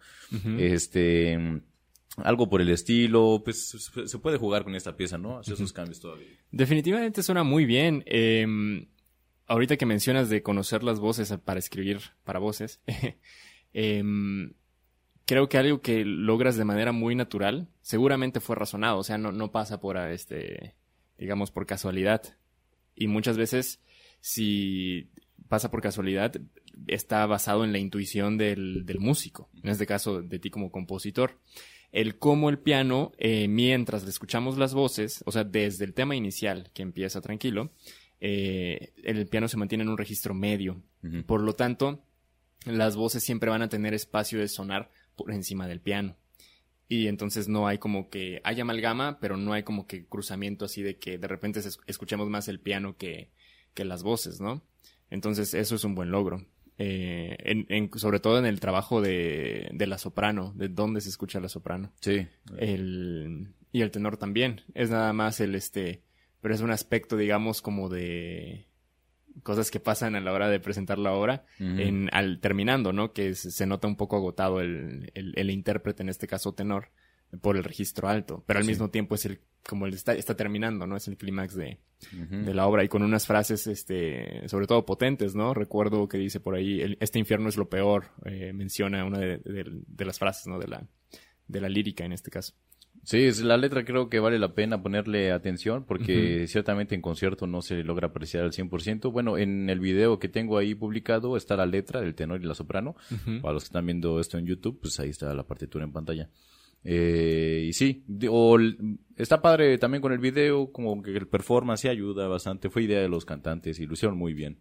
Este, 0.59 1.61
algo 2.17 2.49
por 2.49 2.61
el 2.61 2.71
estilo, 2.71 3.43
pues 3.45 3.69
se- 4.07 4.19
puede 4.19 4.39
jugar 4.39 4.65
con 4.65 4.75
esta 4.75 4.97
pieza, 4.97 5.19
¿no? 5.19 5.39
Hacer 5.39 5.55
esos 5.55 5.73
cambios 5.73 6.01
todavía. 6.01 6.29
Definitivamente 6.51 7.23
suena 7.23 7.45
muy 7.45 7.65
bien. 7.67 8.03
Eh, 8.07 8.87
ahorita 9.47 9.77
que 9.77 9.87
mencionas 9.87 10.29
de 10.31 10.43
conocer 10.43 10.83
las 10.83 11.01
voces 11.01 11.33
para 11.45 11.59
escribir 11.59 12.01
para 12.25 12.39
voces, 12.39 12.81
em, 13.73 14.53
creo 15.29 15.51
que 15.51 15.59
algo 15.59 15.83
que 15.83 16.07
logras 16.07 16.57
de 16.57 16.65
manera 16.65 16.91
muy 16.91 17.15
natural, 17.15 17.69
seguramente 17.83 18.41
fue 18.41 18.57
razonado, 18.57 18.99
o 18.99 19.05
sea, 19.05 19.19
no, 19.19 19.31
no 19.31 19.53
pasa 19.53 19.79
por, 19.79 19.99
ah, 19.99 20.11
este, 20.11 20.75
digamos, 21.19 21.51
por 21.51 21.67
casualidad. 21.67 22.23
Y 22.97 23.09
muchas 23.09 23.37
veces, 23.37 23.83
si 24.23 25.11
pasa 25.47 25.71
por 25.71 25.83
casualidad, 25.83 26.33
está 26.87 27.27
basado 27.27 27.63
en 27.65 27.73
la 27.73 27.79
intuición 27.79 28.39
del, 28.39 28.87
del 28.87 29.01
músico, 29.01 29.51
en 29.63 29.69
este 29.69 29.85
caso 29.85 30.23
de 30.23 30.39
ti 30.39 30.49
como 30.49 30.73
compositor. 30.73 31.39
El 31.93 32.19
cómo 32.19 32.49
el 32.49 32.59
piano, 32.59 33.13
eh, 33.19 33.49
mientras 33.49 34.05
le 34.05 34.11
escuchamos 34.11 34.57
las 34.57 34.73
voces, 34.73 35.23
o 35.27 35.33
sea, 35.33 35.45
desde 35.45 35.85
el 35.85 35.93
tema 35.93 36.17
inicial, 36.17 36.71
que 36.73 36.81
empieza 36.81 37.21
tranquilo, 37.21 37.71
eh, 38.19 38.95
el 39.05 39.27
piano 39.27 39.47
se 39.47 39.59
mantiene 39.59 39.85
en 39.85 39.91
un 39.91 39.99
registro 39.99 40.33
medio. 40.33 40.83
Por 41.27 41.43
lo 41.43 41.53
tanto, 41.53 42.03
las 42.65 42.97
voces 42.97 43.23
siempre 43.23 43.51
van 43.51 43.63
a 43.63 43.69
tener 43.69 43.93
espacio 43.93 44.39
de 44.39 44.49
sonar 44.49 44.91
por 45.19 45.31
encima 45.33 45.67
del 45.69 45.81
piano. 45.83 46.17
Y 46.89 47.09
entonces 47.09 47.49
no 47.49 47.67
hay 47.69 47.77
como 47.77 48.09
que 48.09 48.41
hay 48.45 48.59
amalgama, 48.61 49.19
pero 49.21 49.37
no 49.37 49.53
hay 49.53 49.63
como 49.63 49.87
que 49.87 50.07
cruzamiento 50.07 50.65
así 50.65 50.83
de 50.83 50.97
que 50.99 51.19
de 51.19 51.29
repente 51.29 51.61
escuchemos 51.87 52.31
más 52.31 52.49
el 52.49 52.61
piano 52.61 52.97
que, 52.97 53.31
que 53.75 53.85
las 53.85 54.03
voces, 54.03 54.41
¿no? 54.41 54.63
Entonces 55.11 55.53
eso 55.53 55.75
es 55.75 55.85
un 55.85 55.95
buen 55.95 56.11
logro. 56.11 56.47
Eh, 56.79 57.37
en, 57.41 57.67
en- 57.69 57.91
sobre 57.99 58.21
todo 58.21 58.39
en 58.39 58.47
el 58.47 58.61
trabajo 58.61 59.03
de, 59.03 59.69
de 59.75 59.87
la 59.87 59.99
soprano, 59.99 60.55
de 60.57 60.69
dónde 60.69 61.01
se 61.03 61.09
escucha 61.11 61.41
la 61.41 61.49
soprano. 61.51 61.93
Sí. 62.01 62.27
El, 62.57 63.49
y 63.73 63.83
el 63.83 63.91
tenor 63.91 64.17
también. 64.17 64.63
Es 64.75 64.89
nada 64.89 65.13
más 65.13 65.41
el 65.41 65.57
este, 65.57 66.05
pero 66.41 66.55
es 66.55 66.61
un 66.63 66.71
aspecto, 66.71 67.17
digamos, 67.19 67.61
como 67.61 67.89
de 67.91 68.68
cosas 69.43 69.71
que 69.71 69.81
pasan 69.81 70.15
a 70.17 70.21
la 70.21 70.33
hora 70.33 70.49
de 70.49 70.61
presentar 70.61 70.99
la 70.99 71.13
obra, 71.13 71.45
en, 71.59 72.09
al 72.13 72.41
terminando, 72.41 72.93
¿no? 72.93 73.13
Que 73.13 73.35
se, 73.35 73.51
se 73.51 73.67
nota 73.67 73.87
un 73.89 73.97
poco 73.97 74.17
agotado 74.17 74.61
el, 74.61 75.11
el, 75.15 75.33
el 75.37 75.51
intérprete, 75.51 76.03
en 76.03 76.09
este 76.09 76.27
caso 76.27 76.53
tenor, 76.55 76.91
por 77.43 77.57
el 77.59 77.65
registro 77.65 78.09
alto, 78.09 78.43
pero 78.47 78.59
al 78.59 78.65
Sí. 78.65 78.71
mismo 78.71 78.89
tiempo 78.91 79.15
es 79.15 79.27
el, 79.27 79.41
como 79.69 79.85
el 79.87 79.93
está, 79.93 80.15
está 80.15 80.35
terminando, 80.35 80.87
¿no? 80.87 80.97
Es 80.97 81.09
el 81.09 81.19
clímax 81.19 81.55
de, 81.55 81.79
de 82.11 82.55
la 82.55 82.67
obra 82.67 82.85
y 82.85 82.89
con 82.89 83.03
unas 83.03 83.27
frases, 83.27 83.67
este, 83.67 84.49
sobre 84.49 84.67
todo 84.67 84.87
potentes, 84.87 85.35
¿no? 85.35 85.53
Recuerdo 85.53 86.09
que 86.09 86.17
dice 86.17 86.41
por 86.41 86.55
ahí, 86.55 86.81
el- 86.81 86.97
este 87.01 87.19
infierno 87.19 87.49
es 87.51 87.57
lo 87.59 87.69
peor, 87.69 88.07
eh, 88.25 88.53
menciona 88.55 89.05
una 89.05 89.19
de, 89.19 89.39
de- 89.39 89.65
de 89.87 90.05
las 90.07 90.19
frases, 90.19 90.47
¿no? 90.47 90.59
De 90.59 90.69
la, 90.69 90.87
de 91.47 91.61
la 91.61 91.69
lírica 91.69 92.05
en 92.05 92.13
este 92.15 92.31
caso. 92.31 92.55
Sí, 93.09 93.25
es- 93.25 93.41
la 93.41 93.57
letra 93.57 93.87
creo 93.87 94.11
que 94.11 94.21
vale 94.21 94.39
la 94.39 94.53
pena 94.55 94.83
ponerle 94.83 95.33
atención 95.33 95.85
porque 95.87 96.47
ciertamente 96.47 96.95
en 96.95 97.01
concierto 97.01 97.47
no 97.47 97.63
se 97.63 97.83
logra 97.83 98.09
apreciar 98.09 98.45
al 98.45 98.53
100%. 98.53 99.11
Bueno, 99.11 99.39
en 99.39 99.71
el 99.71 99.81
video 99.81 100.19
que 100.19 100.29
tengo 100.29 100.59
ahí 100.59 100.75
publicado 100.75 101.35
está 101.39 101.57
la 101.57 101.65
letra 101.65 102.03
del 102.03 102.15
tenor 102.15 102.43
y 102.43 102.45
la 102.45 102.55
soprano. 102.55 102.97
Para 103.41 103.55
los 103.55 103.63
que 103.63 103.69
están 103.69 103.87
viendo 103.87 104.21
esto 104.21 104.37
en 104.37 104.45
YouTube, 104.45 104.79
pues 104.83 105.01
ahí 105.01 105.09
está 105.09 105.33
la 105.33 105.45
partitura 105.47 105.87
en 105.87 105.93
pantalla. 105.93 106.29
Eh, 106.85 107.65
y 107.69 107.73
sí, 107.73 108.05
o 108.29 108.59
está 109.17 109.41
padre 109.41 109.79
también 109.79 110.03
con 110.03 110.13
el 110.13 110.19
video, 110.19 110.71
como 110.71 111.03
que 111.03 111.17
el 111.17 111.27
performance 111.29 111.81
sí 111.81 111.89
ayuda 111.89 112.29
bastante. 112.29 112.69
Fue 112.69 112.83
idea 112.83 113.01
de 113.01 113.09
los 113.09 113.25
cantantes 113.25 113.81
y 113.81 113.87
lo 113.87 113.95
hicieron 113.95 114.19
muy 114.19 114.35
bien. 114.35 114.59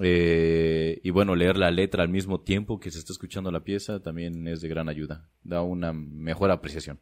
Eh, 0.00 0.98
y 1.02 1.10
bueno, 1.10 1.34
leer 1.36 1.58
la 1.58 1.70
letra 1.70 2.02
al 2.02 2.08
mismo 2.08 2.40
tiempo 2.40 2.80
que 2.80 2.90
se 2.90 2.98
está 3.00 3.12
escuchando 3.12 3.50
la 3.50 3.60
pieza 3.64 4.00
también 4.00 4.48
es 4.48 4.62
de 4.62 4.68
gran 4.68 4.88
ayuda. 4.88 5.28
Da 5.44 5.60
una 5.60 5.92
mejor 5.92 6.50
apreciación. 6.50 6.98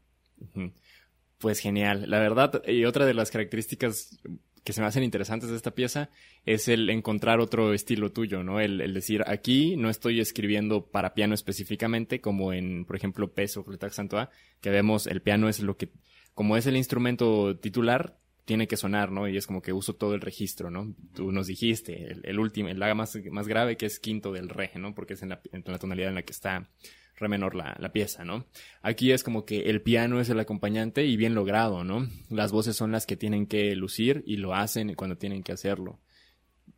Pues 1.38 1.58
genial, 1.58 2.04
la 2.08 2.18
verdad, 2.20 2.62
y 2.66 2.84
otra 2.84 3.04
de 3.06 3.14
las 3.14 3.30
características 3.30 4.18
que 4.64 4.72
se 4.72 4.80
me 4.80 4.86
hacen 4.86 5.02
interesantes 5.02 5.50
de 5.50 5.56
esta 5.56 5.74
pieza 5.74 6.08
es 6.46 6.68
el 6.68 6.88
encontrar 6.88 7.38
otro 7.38 7.74
estilo 7.74 8.12
tuyo, 8.12 8.42
¿no? 8.42 8.60
El, 8.60 8.94
decir, 8.94 9.22
aquí 9.26 9.76
no 9.76 9.90
estoy 9.90 10.20
escribiendo 10.20 10.86
para 10.86 11.12
piano 11.12 11.34
específicamente, 11.34 12.22
como 12.22 12.54
en, 12.54 12.86
por 12.86 12.96
ejemplo, 12.96 13.32
Peso, 13.32 13.62
Fletax 13.62 13.96
Santoa, 13.96 14.30
que 14.62 14.70
vemos 14.70 15.06
el 15.06 15.20
piano 15.20 15.50
es 15.50 15.60
lo 15.60 15.76
que, 15.76 15.90
como 16.32 16.56
es 16.56 16.66
el 16.66 16.78
instrumento 16.78 17.58
titular, 17.58 18.18
tiene 18.46 18.66
que 18.66 18.78
sonar, 18.78 19.10
¿no? 19.10 19.28
Y 19.28 19.36
es 19.36 19.46
como 19.46 19.60
que 19.60 19.72
uso 19.74 19.96
todo 19.96 20.14
el 20.14 20.22
registro, 20.22 20.70
¿no? 20.70 20.94
Tú 21.14 21.30
nos 21.30 21.46
dijiste, 21.46 22.12
el, 22.12 22.22
el 22.24 22.38
último, 22.38 22.70
el 22.70 22.78
la 22.78 22.94
más, 22.94 23.18
más 23.30 23.46
grave 23.46 23.76
que 23.76 23.86
es 23.86 24.00
quinto 24.00 24.32
del 24.32 24.48
re, 24.48 24.70
¿no? 24.76 24.94
Porque 24.94 25.12
es 25.12 25.22
en 25.22 25.30
la, 25.30 25.42
en 25.52 25.62
la 25.66 25.78
tonalidad 25.78 26.08
en 26.08 26.14
la 26.14 26.22
que 26.22 26.32
está 26.32 26.70
re 27.16 27.28
menor 27.28 27.54
la, 27.54 27.76
la, 27.78 27.92
pieza, 27.92 28.24
¿no? 28.24 28.46
Aquí 28.82 29.12
es 29.12 29.22
como 29.22 29.44
que 29.44 29.70
el 29.70 29.82
piano 29.82 30.20
es 30.20 30.28
el 30.30 30.40
acompañante 30.40 31.04
y 31.04 31.16
bien 31.16 31.34
logrado, 31.34 31.84
¿no? 31.84 32.08
Las 32.30 32.52
voces 32.52 32.76
son 32.76 32.92
las 32.92 33.06
que 33.06 33.16
tienen 33.16 33.46
que 33.46 33.74
lucir 33.76 34.22
y 34.26 34.36
lo 34.36 34.54
hacen 34.54 34.94
cuando 34.94 35.16
tienen 35.16 35.42
que 35.42 35.52
hacerlo. 35.52 36.00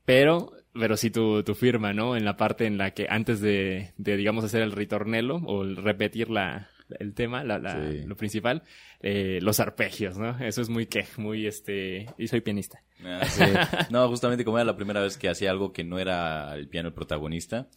Pero, 0.04 0.52
pero 0.72 0.96
sí 0.96 1.10
tu, 1.10 1.42
tu 1.42 1.54
firma, 1.54 1.92
¿no? 1.92 2.16
En 2.16 2.24
la 2.24 2.36
parte 2.36 2.66
en 2.66 2.78
la 2.78 2.92
que 2.92 3.06
antes 3.08 3.40
de, 3.40 3.92
de 3.96 4.16
digamos, 4.16 4.44
hacer 4.44 4.62
el 4.62 4.72
ritornelo 4.72 5.36
o 5.36 5.62
el 5.62 5.76
repetir 5.76 6.30
la, 6.30 6.68
el 6.98 7.14
tema, 7.14 7.44
la, 7.44 7.58
la, 7.58 7.90
sí. 7.90 8.02
lo 8.06 8.16
principal, 8.16 8.62
eh, 9.00 9.38
los 9.42 9.60
arpegios, 9.60 10.18
¿no? 10.18 10.38
Eso 10.38 10.62
es 10.62 10.68
muy 10.68 10.86
que, 10.86 11.04
muy 11.16 11.46
este, 11.46 12.06
y 12.18 12.28
soy 12.28 12.40
pianista. 12.40 12.82
Ah, 13.04 13.24
sí. 13.26 13.44
No, 13.90 14.08
justamente 14.08 14.44
como 14.44 14.58
era 14.58 14.64
la 14.64 14.76
primera 14.76 15.00
vez 15.00 15.18
que 15.18 15.28
hacía 15.28 15.50
algo 15.50 15.72
que 15.72 15.84
no 15.84 15.98
era 15.98 16.54
el 16.54 16.68
piano 16.68 16.88
el 16.88 16.94
protagonista, 16.94 17.68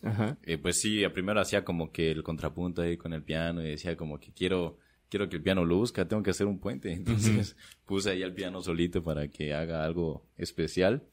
eh, 0.44 0.58
pues 0.58 0.80
sí, 0.80 1.04
primero 1.14 1.40
hacía 1.42 1.64
como 1.64 1.92
que 1.92 2.12
el 2.12 2.24
contrapunto 2.24 2.82
ahí 2.82 2.98
con 2.98 3.14
el 3.14 3.24
piano 3.24 3.62
y 3.62 3.70
decía 3.70 3.96
como 3.98 4.20
que 4.20 4.32
quiero, 4.32 4.78
quiero 5.10 5.30
que 5.30 5.38
el 5.38 5.44
piano 5.44 5.66
luzca, 5.66 6.08
tengo 6.08 6.24
que 6.24 6.32
hacer 6.32 6.48
un 6.48 6.60
puente. 6.60 6.92
Entonces 6.94 7.54
uh 7.54 7.60
-huh. 7.60 7.78
puse 7.86 8.12
ahí 8.12 8.24
al 8.24 8.34
piano 8.34 8.62
solito 8.62 9.04
para 9.04 9.28
que 9.28 9.54
haga 9.54 9.84
algo 9.84 10.26
especial. 10.38 11.04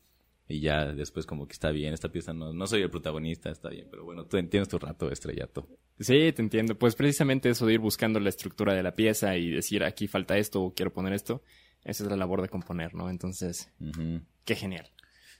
Y 0.48 0.60
ya 0.60 0.92
después 0.92 1.26
como 1.26 1.48
que 1.48 1.54
está 1.54 1.70
bien, 1.70 1.92
esta 1.92 2.08
pieza 2.08 2.32
no, 2.32 2.52
no 2.52 2.66
soy 2.66 2.82
el 2.82 2.90
protagonista, 2.90 3.50
está 3.50 3.68
bien, 3.68 3.88
pero 3.90 4.04
bueno, 4.04 4.26
tú 4.26 4.36
entiendes 4.36 4.68
tu 4.68 4.78
rato, 4.78 5.10
estrellato. 5.10 5.66
Sí, 5.98 6.32
te 6.32 6.42
entiendo. 6.42 6.78
Pues 6.78 6.94
precisamente 6.94 7.48
eso 7.48 7.66
de 7.66 7.74
ir 7.74 7.80
buscando 7.80 8.20
la 8.20 8.28
estructura 8.28 8.74
de 8.74 8.82
la 8.82 8.94
pieza 8.94 9.36
y 9.36 9.50
decir 9.50 9.82
aquí 9.82 10.06
falta 10.06 10.38
esto 10.38 10.62
o 10.62 10.74
quiero 10.74 10.92
poner 10.92 11.14
esto, 11.14 11.42
esa 11.82 12.04
es 12.04 12.10
la 12.10 12.16
labor 12.16 12.42
de 12.42 12.48
componer, 12.48 12.94
¿no? 12.94 13.10
Entonces, 13.10 13.72
uh 13.80 13.84
-huh. 13.86 14.22
qué 14.44 14.54
genial. 14.54 14.88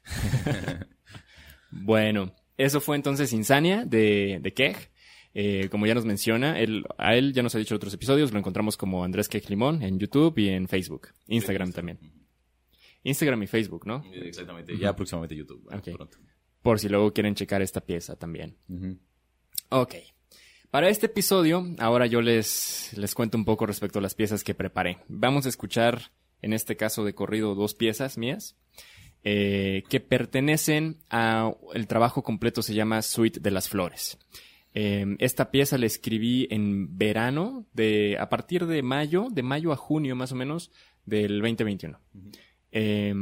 bueno, 1.70 2.34
eso 2.56 2.80
fue 2.80 2.96
entonces 2.96 3.32
Insania 3.32 3.84
de, 3.84 4.40
de 4.42 4.52
Kej. 4.52 4.76
Eh, 5.38 5.68
como 5.68 5.86
ya 5.86 5.94
nos 5.94 6.06
menciona, 6.06 6.58
él, 6.58 6.84
a 6.96 7.14
él 7.14 7.34
ya 7.34 7.42
nos 7.42 7.54
ha 7.54 7.58
dicho 7.58 7.74
en 7.74 7.76
otros 7.76 7.92
episodios, 7.92 8.32
lo 8.32 8.38
encontramos 8.38 8.78
como 8.78 9.04
Andrés 9.04 9.28
Kej 9.28 9.50
Limón 9.50 9.82
en 9.82 9.98
YouTube 9.98 10.38
y 10.38 10.48
en 10.48 10.66
Facebook, 10.66 11.08
Instagram 11.26 11.72
también. 11.72 11.98
Instagram 13.06 13.42
y 13.42 13.46
Facebook, 13.46 13.86
¿no? 13.86 14.04
Exactamente, 14.12 14.72
uh 14.72 14.76
-huh. 14.76 14.80
ya 14.80 14.96
próximamente 14.96 15.36
YouTube. 15.36 15.66
Okay. 15.72 15.94
Pronto. 15.94 16.18
Por 16.62 16.80
si 16.80 16.88
luego 16.88 17.12
quieren 17.12 17.34
checar 17.34 17.62
esta 17.62 17.80
pieza 17.80 18.16
también. 18.16 18.56
Uh 18.68 18.74
-huh. 18.74 18.98
Ok. 19.70 19.94
Para 20.70 20.88
este 20.88 21.06
episodio, 21.06 21.64
ahora 21.78 22.06
yo 22.06 22.20
les, 22.20 22.92
les 22.96 23.14
cuento 23.14 23.38
un 23.38 23.44
poco 23.44 23.66
respecto 23.66 24.00
a 24.00 24.02
las 24.02 24.14
piezas 24.14 24.42
que 24.42 24.54
preparé. 24.54 24.98
Vamos 25.08 25.46
a 25.46 25.48
escuchar, 25.48 26.10
en 26.42 26.52
este 26.52 26.76
caso 26.76 27.04
de 27.04 27.14
corrido, 27.14 27.54
dos 27.54 27.74
piezas 27.74 28.18
mías. 28.18 28.56
Eh, 29.28 29.82
que 29.88 29.98
pertenecen 29.98 30.98
a 31.10 31.52
el 31.74 31.86
trabajo 31.88 32.22
completo 32.22 32.62
se 32.62 32.74
llama 32.74 33.02
Suite 33.02 33.40
de 33.40 33.50
las 33.50 33.68
Flores. 33.68 34.18
Eh, 34.74 35.16
esta 35.18 35.50
pieza 35.50 35.78
la 35.78 35.86
escribí 35.86 36.46
en 36.50 36.96
verano, 36.98 37.66
de, 37.72 38.18
a 38.20 38.28
partir 38.28 38.66
de 38.66 38.82
mayo, 38.82 39.28
de 39.32 39.42
mayo 39.42 39.72
a 39.72 39.76
junio 39.76 40.14
más 40.14 40.32
o 40.32 40.36
menos, 40.36 40.70
del 41.06 41.40
2021. 41.40 41.98
Uh 41.98 42.18
-huh. 42.18 42.38
Eh, 42.78 43.14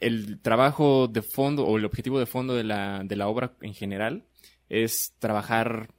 el 0.00 0.40
trabajo 0.40 1.06
de 1.06 1.22
fondo 1.22 1.64
o 1.64 1.78
el 1.78 1.84
objetivo 1.84 2.18
de 2.18 2.26
fondo 2.26 2.56
de 2.56 2.64
la, 2.64 3.02
de 3.04 3.14
la 3.14 3.28
obra 3.28 3.54
en 3.60 3.74
general 3.74 4.24
es 4.68 5.14
trabajar 5.20 5.94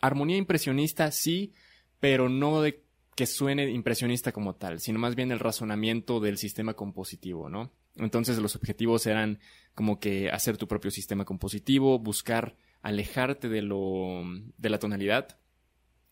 armonía 0.00 0.36
impresionista, 0.36 1.10
sí, 1.10 1.52
pero 1.98 2.28
no 2.28 2.62
de 2.62 2.84
que 3.16 3.26
suene 3.26 3.68
impresionista 3.70 4.30
como 4.30 4.54
tal, 4.54 4.78
sino 4.78 5.00
más 5.00 5.16
bien 5.16 5.32
el 5.32 5.40
razonamiento 5.40 6.20
del 6.20 6.38
sistema 6.38 6.74
compositivo, 6.74 7.48
¿no? 7.48 7.72
Entonces 7.96 8.38
los 8.38 8.54
objetivos 8.54 9.06
eran 9.06 9.40
como 9.74 9.98
que 9.98 10.30
hacer 10.30 10.56
tu 10.56 10.68
propio 10.68 10.92
sistema 10.92 11.24
compositivo, 11.24 11.98
buscar 11.98 12.54
alejarte 12.82 13.48
de 13.48 13.62
lo 13.62 14.22
de 14.58 14.68
la 14.68 14.78
tonalidad, 14.78 15.40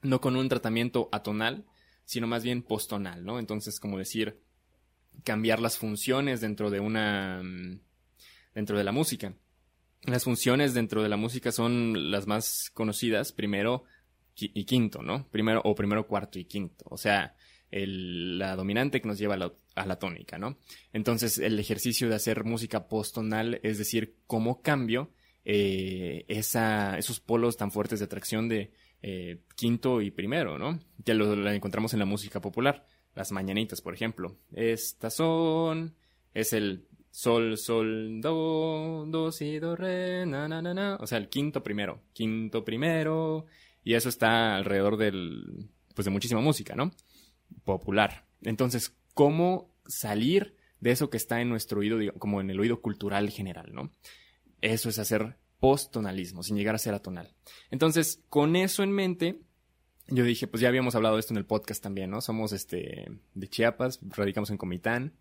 no 0.01 0.21
con 0.21 0.35
un 0.35 0.49
tratamiento 0.49 1.09
atonal, 1.13 1.67
sino 2.05 2.27
más 2.27 2.43
bien 2.43 2.63
postonal, 2.63 3.25
¿no? 3.25 3.39
Entonces, 3.39 3.79
como 3.79 3.97
decir, 3.97 4.41
cambiar 5.25 5.61
las 5.61 5.79
funciones 5.79 6.41
dentro 6.41 6.71
de 6.71 6.81
una 6.81 7.43
dentro 8.55 8.77
de 8.77 8.85
la 8.85 8.93
música. 8.93 9.35
Las 10.05 10.25
funciones 10.25 10.75
dentro 10.75 11.03
de 11.03 11.09
la 11.09 11.17
música 11.17 11.53
son 11.53 12.11
las 12.11 12.27
más 12.27 12.71
conocidas, 12.75 13.33
primero 13.33 13.85
y 14.37 14.65
quinto, 14.65 15.03
¿no? 15.03 15.29
Primero 15.29 15.61
o 15.65 15.75
primero 15.75 16.07
cuarto 16.07 16.39
y 16.39 16.45
quinto, 16.47 16.85
o 16.89 16.97
sea, 16.97 17.37
el, 17.71 18.39
la 18.39 18.57
dominante 18.57 19.01
que 19.01 19.09
nos 19.09 19.19
lleva 19.19 19.35
a 19.35 19.39
la, 19.39 19.53
a 19.75 19.87
la, 19.87 19.99
tónica, 19.99 20.39
¿no? 20.39 20.59
Entonces, 20.93 21.39
el 21.39 21.59
ejercicio 21.59 22.09
de 22.09 22.15
hacer 22.15 22.45
música 22.45 22.89
postonal, 22.89 23.61
es 23.63 23.79
decir, 23.79 24.17
cómo 24.27 24.63
cambio 24.63 25.13
eh, 25.45 26.25
esa, 26.29 26.99
esos 26.99 27.21
polos 27.21 27.57
tan 27.57 27.71
fuertes 27.71 27.99
de 27.99 28.05
atracción 28.05 28.49
de 28.49 28.73
eh, 29.03 29.43
quinto 29.57 30.01
y 30.01 30.11
primero, 30.11 30.59
¿no? 30.59 30.79
Ya 31.05 31.15
lo 31.15 31.51
encontramos 31.51 31.93
en 31.93 31.99
la 31.99 32.05
música 32.05 32.41
popular 32.41 32.87
las 33.15 33.33
mañanitas, 33.33 33.81
por 33.81 33.95
ejemplo. 33.95 34.37
Estas 34.53 35.15
son, 35.15 35.95
es 36.35 36.53
el 36.53 36.87
sol, 37.11 37.59
sol, 37.59 38.21
do, 38.21 39.05
do, 39.07 39.33
si, 39.33 39.59
do, 39.59 39.77
re, 39.77 40.27
na, 40.27 40.49
na, 40.49 40.63
na, 40.63 40.75
na. 40.75 40.97
O 41.01 41.07
sea, 41.07 41.19
el 41.19 41.29
quinto 41.29 41.63
primero, 41.63 42.03
quinto 42.13 42.65
primero. 42.65 43.47
Y 43.85 43.95
eso 43.95 44.09
está 44.09 44.57
alrededor 44.57 44.97
del, 44.97 45.69
pues 45.95 46.05
de 46.05 46.11
muchísima 46.11 46.41
música, 46.41 46.75
¿no? 46.75 46.93
Popular. 47.65 48.27
Entonces, 48.43 48.97
¿cómo 49.15 49.75
salir 49.87 50.57
de 50.81 50.91
eso 50.91 51.11
que 51.11 51.17
está 51.17 51.41
en 51.41 51.49
nuestro 51.49 51.81
oído, 51.81 51.99
como 52.19 52.41
en 52.41 52.51
el 52.51 52.59
oído 52.59 52.81
cultural 52.81 53.31
general, 53.31 53.73
¿no? 53.73 53.93
Eso 54.61 54.89
es 54.89 54.99
hacer 54.99 55.37
posttonalismo, 55.61 56.43
sin 56.43 56.57
llegar 56.57 56.75
a 56.75 56.79
ser 56.79 56.95
atonal. 56.95 57.33
Entonces, 57.71 58.25
con 58.29 58.57
eso 58.57 58.83
en 58.83 58.91
mente, 58.91 59.39
yo 60.09 60.25
dije, 60.25 60.47
pues 60.47 60.61
ya 60.61 60.69
habíamos 60.69 60.95
hablado 60.95 61.17
de 61.17 61.21
esto 61.21 61.33
en 61.33 61.39
el 61.39 61.47
podcast 61.47 61.83
también, 61.83 62.11
¿no? 62.11 62.21
Somos 62.21 62.53
este 62.53 63.11
de 63.35 63.49
Chiapas, 63.49 64.01
radicamos 64.03 64.51
en 64.51 64.59
Comitán 64.59 65.13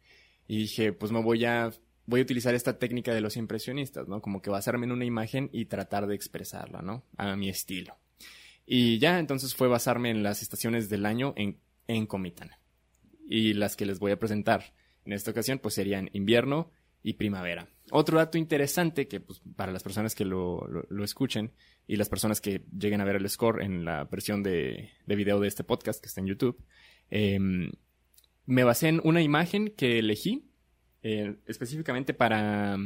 y 0.48 0.58
dije, 0.58 0.94
pues 0.94 1.12
me 1.12 1.22
voy 1.22 1.46
a 1.46 1.72
voy 2.06 2.20
a 2.20 2.24
utilizar 2.24 2.54
esta 2.56 2.78
técnica 2.78 3.14
de 3.14 3.22
los 3.22 3.38
impresionistas, 3.38 4.08
¿no? 4.08 4.22
Como 4.22 4.42
que 4.42 4.50
basarme 4.50 4.86
en 4.86 4.92
una 4.92 5.06
imagen 5.06 5.50
y 5.54 5.66
tratar 5.66 6.08
de 6.08 6.16
expresarla, 6.16 6.82
¿no? 6.82 7.04
A 7.18 7.36
mi 7.36 7.50
estilo. 7.50 7.98
Y 8.66 9.00
ya 9.00 9.20
entonces 9.20 9.56
fue 9.56 9.68
basarme 9.68 10.10
en 10.10 10.24
las 10.24 10.42
estaciones 10.42 10.90
del 10.90 11.06
año 11.06 11.34
en, 11.36 11.58
en 11.88 12.06
Comitán. 12.06 12.52
Y 13.28 13.54
las 13.54 13.76
que 13.76 13.86
les 13.86 14.00
voy 14.00 14.12
a 14.12 14.20
presentar 14.20 14.74
en 15.06 15.14
esta 15.14 15.32
ocasión 15.32 15.60
pues 15.60 15.74
serían 15.74 16.10
invierno 16.14 16.72
y 17.04 17.14
primavera. 17.14 17.68
Otro 17.92 18.18
dato 18.18 18.38
interesante 18.38 19.08
que 19.08 19.20
pues, 19.20 19.42
para 19.56 19.72
las 19.72 19.84
personas 19.84 20.16
que 20.16 20.26
lo, 20.26 20.68
lo, 20.68 20.86
lo, 20.90 21.04
escuchen 21.04 21.52
y 21.88 21.96
las 21.98 22.10
personas 22.10 22.42
que 22.42 22.64
lleguen 22.78 23.02
a 23.02 23.06
ver 23.06 23.18
el 23.18 23.30
score 23.30 23.62
en 23.62 23.86
la 23.86 24.06
versión 24.06 24.44
de, 24.44 24.92
de 25.06 25.16
video 25.16 25.40
de 25.40 25.48
este 25.48 25.64
podcast 25.64 26.02
que 26.02 26.08
está 26.08 26.22
en 26.22 26.28
YouTube, 26.28 26.64
eh, 27.10 27.40
me 28.46 28.64
basé 28.64 28.90
en 28.90 29.02
una 29.04 29.22
imagen 29.22 29.70
que 29.70 30.00
elegí 30.00 30.52
eh, 31.04 31.36
específicamente 31.48 32.14
para, 32.14 32.78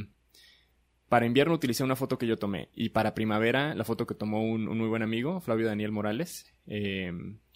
para 1.09 1.25
invierno 1.25 1.53
utilicé 1.53 1.83
una 1.83 1.95
foto 1.95 2.17
que 2.17 2.27
yo 2.27 2.37
tomé 2.37 2.69
y 2.73 2.89
para 2.89 3.13
primavera 3.13 3.75
la 3.75 3.83
foto 3.83 4.07
que 4.07 4.15
tomó 4.15 4.43
un, 4.43 4.67
un 4.67 4.77
muy 4.77 4.87
buen 4.87 5.03
amigo, 5.03 5.41
Flavio 5.41 5.67
Daniel 5.67 5.91
Morales, 5.91 6.53
eh, 6.67 7.11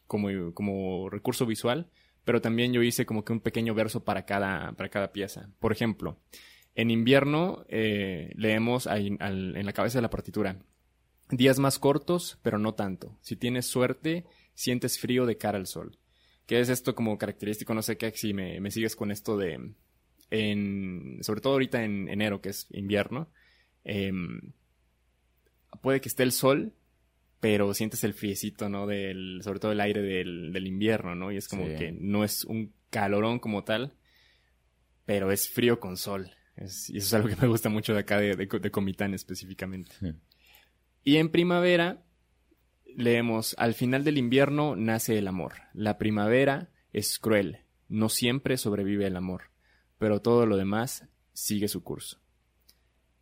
como, 0.06 0.54
como 0.54 1.10
recurso 1.10 1.46
visual, 1.46 1.90
pero 2.26 2.42
también 2.42 2.74
yo 2.74 2.84
hice 2.84 3.06
como 3.06 3.24
que 3.24 3.32
un 3.32 3.40
pequeño 3.40 3.74
verso 3.74 4.04
para 4.04 4.26
cada, 4.26 4.74
para 4.74 4.90
cada 4.90 5.14
pieza. 5.14 5.50
Por 5.60 5.72
ejemplo, 5.72 6.20
en 6.76 6.92
invierno 6.92 7.66
eh, 7.70 8.32
leemos 8.36 8.88
en 8.88 9.66
la 9.66 9.74
cabeza 9.74 9.98
de 9.98 10.04
la 10.04 10.10
partitura, 10.10 10.60
días 11.30 11.60
más 11.60 11.80
cortos, 11.80 12.40
pero 12.42 12.58
no 12.58 12.74
tanto. 12.74 13.18
Si 13.22 13.36
tienes 13.36 13.66
suerte, 13.66 14.26
sientes 14.54 15.00
frío 15.00 15.26
de 15.26 15.38
cara 15.38 15.58
al 15.58 15.68
sol. 15.68 15.98
¿Qué 16.46 16.60
es 16.60 16.70
esto 16.70 16.96
como 16.96 17.18
característico? 17.18 17.74
No 17.74 17.82
sé 17.82 17.98
qué, 17.98 18.12
si 18.12 18.34
me, 18.34 18.60
me 18.60 18.72
sigues 18.72 18.96
con 18.96 19.12
esto 19.12 19.38
de, 19.38 19.74
en, 20.32 21.20
sobre 21.22 21.42
todo 21.42 21.54
ahorita 21.54 21.84
en 21.84 22.10
enero, 22.10 22.42
que 22.42 22.50
es 22.50 22.68
invierno, 22.72 23.30
eh, 23.84 24.12
puede 25.82 26.02
que 26.02 26.10
esté 26.10 26.24
el 26.24 26.32
sol, 26.32 26.74
pero 27.40 27.74
sientes 27.74 28.04
el 28.04 28.14
friecito, 28.14 28.68
¿no? 28.68 28.88
Del, 28.88 29.42
sobre 29.44 29.60
todo 29.60 29.72
el 29.72 29.80
aire 29.80 30.02
del, 30.02 30.52
del 30.52 30.68
invierno, 30.68 31.16
¿no? 31.16 31.32
Y 31.32 31.38
es 31.38 31.48
como 31.48 31.68
sí. 31.68 31.76
que 31.78 31.92
no 31.92 32.24
es 32.24 32.44
un 32.44 32.74
calorón 32.90 33.40
como 33.40 33.64
tal, 33.64 33.94
pero 35.06 35.32
es 35.32 35.50
frío 35.50 35.80
con 35.80 35.98
sol. 35.98 36.32
Es, 36.56 36.90
y 36.90 36.98
eso 36.98 37.08
es 37.08 37.14
algo 37.14 37.30
que 37.30 37.42
me 37.42 37.48
gusta 37.48 37.70
mucho 37.70 37.94
de 37.94 38.00
acá, 38.00 38.20
de, 38.20 38.36
de, 38.36 38.46
de 38.46 38.72
Comitán 38.72 39.14
específicamente. 39.14 39.92
Sí. 40.00 40.14
Y 41.10 41.18
en 41.18 41.30
primavera 41.30 42.04
leemos, 42.86 43.56
al 43.58 43.74
final 43.74 44.04
del 44.04 44.20
invierno 44.20 44.76
nace 44.76 45.18
el 45.18 45.28
amor. 45.28 45.54
La 45.74 45.98
primavera 45.98 46.70
es 46.94 47.18
cruel, 47.18 47.62
no 47.88 48.10
siempre 48.10 48.58
sobrevive 48.58 49.08
el 49.08 49.16
amor. 49.16 49.50
pero 49.98 50.22
todo 50.22 50.46
lo 50.46 50.56
demás 50.56 51.08
sigue 51.34 51.68
su 51.68 51.84
curso. 51.84 52.20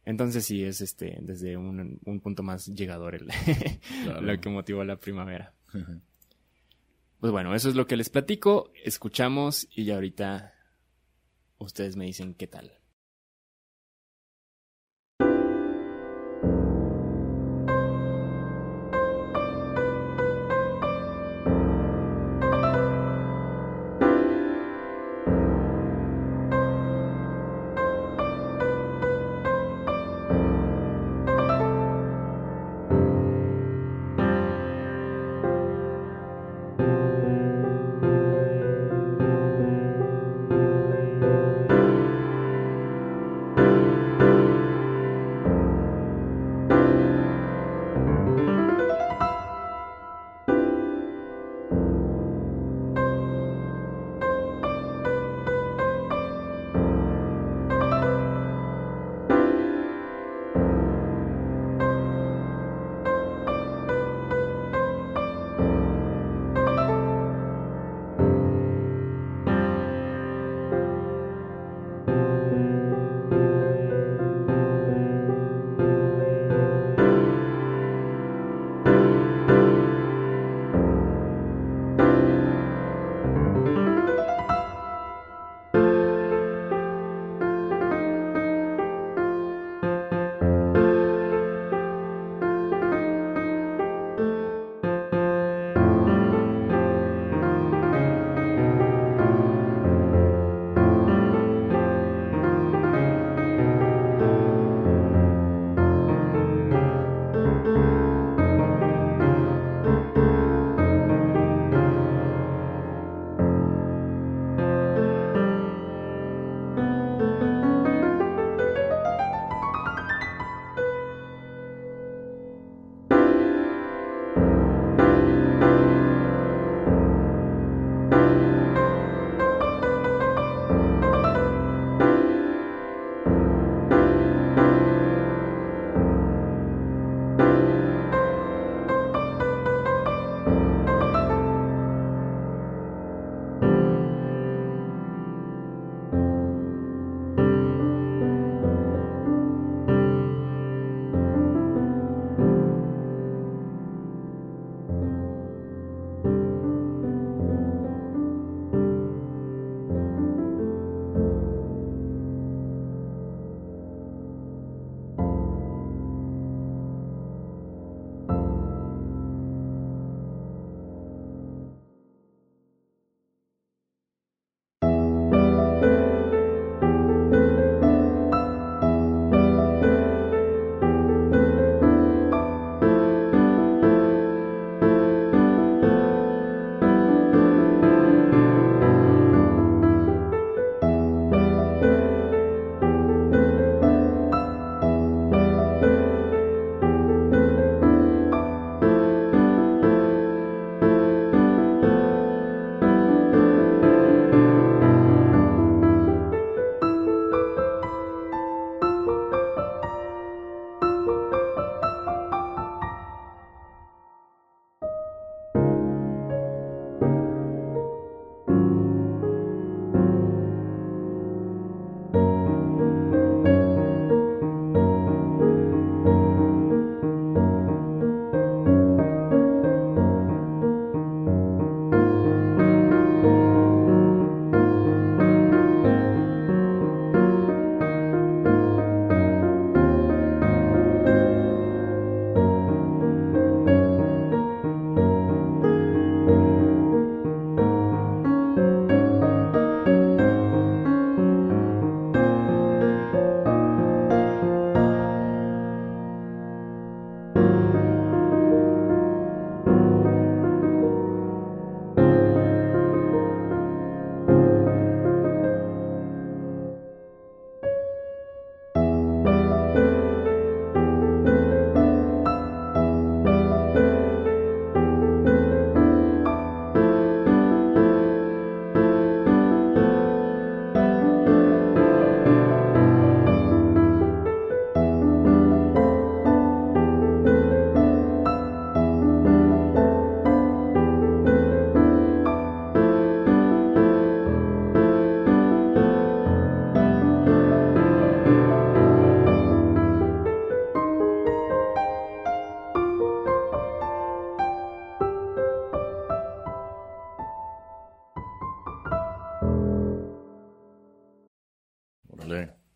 Entonces 0.04 0.44
sí 0.44 0.66
es 0.66 0.82
este 0.82 1.18
desde 1.22 1.56
un, 1.56 2.02
punto 2.22 2.44
más 2.44 2.66
llegador 2.66 3.16
el, 3.16 3.30
lo 4.22 4.38
que 4.42 4.50
motivó 4.50 4.84
la 4.84 5.00
primavera. 5.00 5.54
pues 7.22 7.32
bueno, 7.32 7.56
eso 7.56 7.70
es 7.70 7.76
lo 7.76 7.88
que 7.88 7.96
les 7.96 8.10
platico, 8.10 8.74
escuchamos 8.84 9.66
y 9.72 9.86
ya 9.86 9.96
ahorita 9.96 10.54
ustedes 11.58 11.96
me 11.96 12.04
dicen 12.04 12.34
qué 12.34 12.48
tal. 12.48 12.77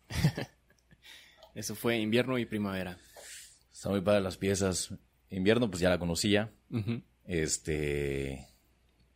Eso 1.54 1.74
fue 1.74 1.98
invierno 1.98 2.38
y 2.38 2.46
primavera. 2.46 2.98
Está 3.72 3.90
muy 3.90 4.00
padre 4.00 4.20
las 4.20 4.36
piezas. 4.36 4.94
Invierno, 5.30 5.70
pues 5.70 5.80
ya 5.80 5.90
la 5.90 5.98
conocía. 5.98 6.52
Este. 7.24 8.48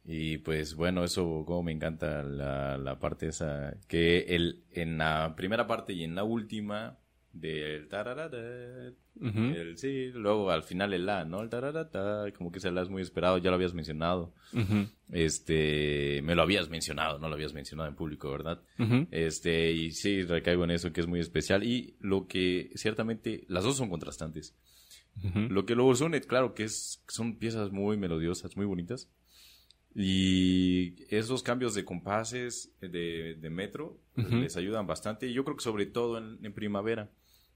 Y 0.05 0.39
pues 0.39 0.75
bueno, 0.75 1.03
eso 1.03 1.45
como 1.47 1.65
me 1.65 1.73
encanta 1.73 2.23
la, 2.23 2.77
la 2.77 2.99
parte 2.99 3.29
esa. 3.29 3.75
Que 3.89 4.21
el, 4.35 4.65
en 4.71 4.99
la 4.99 5.35
primera 5.37 5.67
parte 5.67 5.93
y 5.93 6.05
en 6.05 6.15
la 6.15 6.25
última 6.25 6.99
del 7.41 7.89
tararara, 7.89 8.93
el 9.21 9.79
sí, 9.79 10.11
luego 10.13 10.51
al 10.51 10.63
final 10.63 10.93
el 10.93 11.07
la, 11.07 11.25
¿no? 11.25 11.43
El 11.43 11.49
tararata, 11.49 12.31
como 12.37 12.53
que 12.53 12.59
ese 12.59 12.71
la 12.71 12.83
es 12.83 12.89
muy 12.89 13.03
esperado, 13.03 13.39
ya 13.39 13.51
lo 13.51 13.57
habías 13.57 13.75
mencionado. 13.75 14.33
Este, 15.11 16.21
me 16.23 16.35
lo 16.35 16.43
habías 16.43 16.69
mencionado, 16.69 17.19
no 17.19 17.29
lo 17.29 17.35
habías 17.35 17.55
mencionado 17.55 17.89
en 17.89 17.95
público, 17.95 18.31
¿verdad? 18.31 18.61
Este, 19.11 19.73
y 19.73 19.93
sí, 19.93 20.23
recaigo 20.23 20.65
en 20.65 20.71
eso 20.71 20.93
que 20.93 21.01
es 21.01 21.07
muy 21.07 21.21
especial 21.21 21.65
y 21.65 21.97
lo 22.01 22.27
que 22.27 22.71
ciertamente 22.75 23.45
las 23.49 23.65
dos 23.65 23.77
son 23.77 23.89
contrastantes. 23.89 24.55
Lo 25.49 25.65
que 25.65 25.75
luego 25.75 25.95
son, 25.95 26.13
claro 26.21 26.55
que 26.55 26.65
es 26.65 27.03
son 27.09 27.39
piezas 27.39 27.71
muy 27.71 27.97
melodiosas, 27.97 28.57
muy 28.57 28.67
bonitas. 28.67 29.09
Y 29.99 30.95
esos 31.09 31.43
cambios 31.43 31.75
de 31.75 31.87
compases 31.87 32.71
de, 32.83 33.37
de 33.41 33.51
metro 33.51 33.99
les 34.15 34.59
ayudan 34.59 34.87
bastante. 34.87 35.33
Yo 35.33 35.43
creo 35.43 35.57
que 35.57 35.65
sobre 35.65 35.87
todo 35.87 36.19
en 36.19 36.53
primavera 36.53 37.11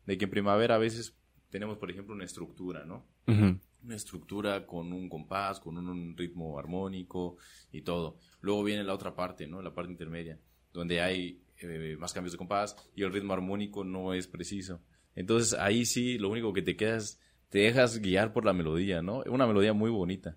de 0.07 0.19
que 0.19 0.25
en 0.25 0.31
primavera 0.31 0.77
a 0.77 0.79
veces 0.79 1.17
tenemos, 1.51 1.79
por 1.79 1.91
ejemplo, 1.91 2.15
una 2.15 2.25
estructura, 2.25 2.85
¿no? 2.85 3.05
Una 3.27 3.97
estructura 3.97 4.67
con 4.67 4.93
un 4.93 5.09
compás, 5.09 5.61
con 5.61 5.77
un, 5.77 6.17
ritmo 6.17 6.59
armónico 6.59 7.37
y 7.73 7.83
todo. 7.83 8.19
Luego 8.41 8.65
viene 8.65 8.85
la 8.85 8.95
otra 8.95 9.15
parte, 9.15 9.47
¿no? 9.47 9.63
La 9.63 9.75
parte 9.75 9.93
intermedia, 9.93 10.39
donde 10.73 11.01
hay 11.01 11.41
eh, 11.59 11.97
más 11.99 12.13
cambios 12.13 12.33
de 12.33 12.39
compás 12.39 12.77
y 12.95 13.03
el 13.03 13.13
ritmo 13.13 13.33
armónico 13.33 13.85
no 13.85 14.15
es 14.15 14.27
preciso. 14.27 14.81
Entonces 15.15 15.59
ahí 15.59 15.85
sí, 15.85 16.19
lo 16.19 16.29
único 16.29 16.53
que 16.53 16.63
te 16.63 16.77
quedas, 16.77 17.21
te 17.49 17.61
dejas 17.61 17.99
guiar 17.99 18.33
por 18.33 18.45
la 18.45 18.53
melodía, 18.53 19.03
¿no? 19.03 19.23
Una 19.27 19.47
melodía 19.47 19.73
muy 19.73 19.91
bonita. 19.91 20.37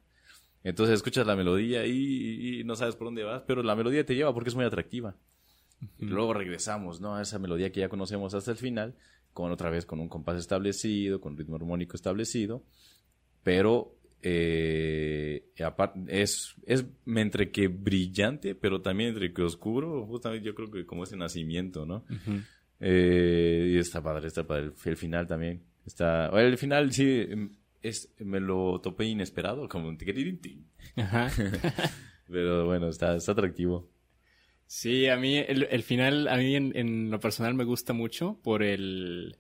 Entonces 0.64 0.96
escuchas 0.96 1.28
la 1.28 1.36
melodía 1.36 1.86
y, 1.86 2.60
y 2.60 2.64
no 2.64 2.76
sabes 2.76 2.96
por 2.96 3.08
dónde 3.08 3.24
vas, 3.24 3.44
pero 3.46 3.64
la 3.64 3.76
melodía 3.76 4.06
te 4.06 4.16
lleva 4.16 4.34
porque 4.34 4.50
es 4.50 4.56
muy 4.56 4.66
atractiva. 4.66 5.16
Y 6.00 6.06
luego 6.06 6.34
regresamos, 6.34 7.02
¿no? 7.02 7.16
A 7.16 7.22
esa 7.22 7.40
melodía 7.40 7.72
que 7.72 7.82
ya 7.82 7.90
conocemos 7.90 8.34
hasta 8.34 8.52
el 8.52 8.58
final 8.58 8.96
con 9.34 9.52
otra 9.52 9.70
vez 9.70 9.86
con 9.86 10.00
un 10.00 10.10
compás 10.10 10.38
establecido, 10.38 11.20
con 11.20 11.38
ritmo 11.38 11.56
armónico 11.56 11.96
establecido, 11.96 12.64
pero 13.44 13.98
eh, 14.22 15.50
es, 16.08 16.56
es 16.66 16.86
entre 17.08 17.52
que 17.52 17.68
brillante, 17.68 18.56
pero 18.56 18.82
también 18.82 19.10
entre 19.10 19.34
que 19.34 19.42
oscuro, 19.42 20.06
justamente 20.06 20.46
yo 20.46 20.56
creo 20.56 20.72
que 20.72 20.86
como 20.86 21.04
ese 21.04 21.18
nacimiento, 21.18 21.86
¿no? 21.86 22.06
eh, 22.80 23.72
y 23.74 23.78
está 23.78 24.02
padre, 24.02 24.28
está 24.28 24.46
padre. 24.46 24.72
El 24.86 24.98
final 24.98 25.28
también. 25.28 25.64
Está, 25.86 26.28
el 26.40 26.58
final 26.58 26.94
sí, 26.94 27.26
es, 27.82 28.14
me 28.20 28.40
lo 28.40 28.80
topé 28.80 29.06
inesperado, 29.06 29.68
como 29.68 29.90
un 29.90 29.98
Ajá. 30.96 31.30
pero 32.30 32.66
bueno, 32.66 32.88
está, 32.88 33.16
está 33.18 33.34
atractivo. 33.34 33.90
Sí, 34.68 35.08
a 35.08 35.18
mí 35.18 35.38
el, 35.38 35.84
final, 35.84 36.28
a 36.28 36.38
mí 36.38 36.56
en, 36.56 37.12
lo 37.12 37.20
personal 37.20 37.54
me 37.54 37.64
gusta 37.64 37.94
mucho 37.94 38.40
por 38.44 38.64
el... 38.64 39.38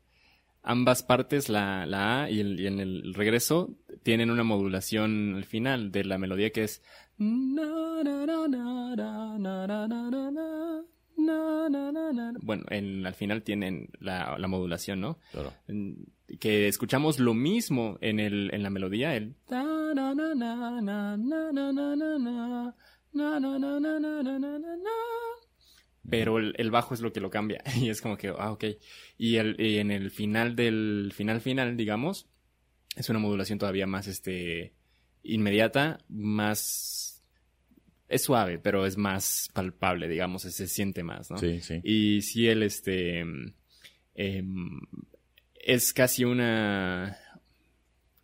Ambas 0.61 1.03
partes, 1.03 1.49
la, 1.49 1.85
la 1.85 2.23
A 2.23 2.29
y, 2.29 2.39
en 2.39 2.79
el 2.79 3.13
regreso, 3.13 3.75
tienen 4.03 4.31
una 4.31 4.43
modulación 4.43 5.35
al 5.35 5.43
final 5.43 5.91
de 5.91 6.05
la 6.05 6.17
melodía 6.17 6.51
que 6.51 6.63
es... 6.63 6.81
Bueno, 12.41 12.63
en, 12.69 13.05
al 13.05 13.13
final 13.13 13.43
tienen 13.43 13.89
la, 13.99 14.37
la 14.37 14.47
modulación, 14.47 15.01
¿no? 15.01 15.19
Claro. 15.31 15.53
Que 16.39 16.67
escuchamos 16.67 17.19
lo 17.19 17.33
mismo 17.33 17.97
en, 18.01 18.19
el, 18.19 18.49
en 18.53 18.63
la 18.63 18.69
melodía, 18.69 19.15
el... 19.15 19.35
Pero 26.09 26.37
el, 26.37 26.71
bajo 26.71 26.93
es 26.93 27.01
lo 27.01 27.13
que 27.13 27.21
lo 27.21 27.29
cambia. 27.29 27.63
Y 27.79 27.89
es 27.89 28.01
como 28.01 28.17
que, 28.17 28.33
ah, 28.37 28.51
ok. 28.51 28.65
Y, 29.17 29.37
el, 29.37 29.55
en 29.59 29.91
el 29.91 30.11
final 30.11 30.55
del 30.55 31.11
final 31.15 31.41
final, 31.41 31.77
digamos, 31.77 32.27
es 32.95 33.09
una 33.09 33.19
modulación 33.19 33.59
todavía 33.59 33.87
más, 33.87 34.07
este, 34.07 34.73
inmediata, 35.23 35.99
más, 36.09 37.23
es 38.09 38.21
suave, 38.21 38.59
pero 38.59 38.85
es 38.85 38.97
más 38.97 39.49
palpable, 39.53 40.07
digamos, 40.07 40.43
se 40.43 40.67
siente 40.67 41.03
más, 41.03 41.31
¿no? 41.31 41.37
Sí, 41.37 41.61
sí. 41.61 41.79
Y 41.83 42.21
si 42.21 42.47
él, 42.47 42.63
este, 42.63 43.19
em, 44.15 44.81
es 45.55 45.93
casi 45.93 46.25
una, 46.25 47.17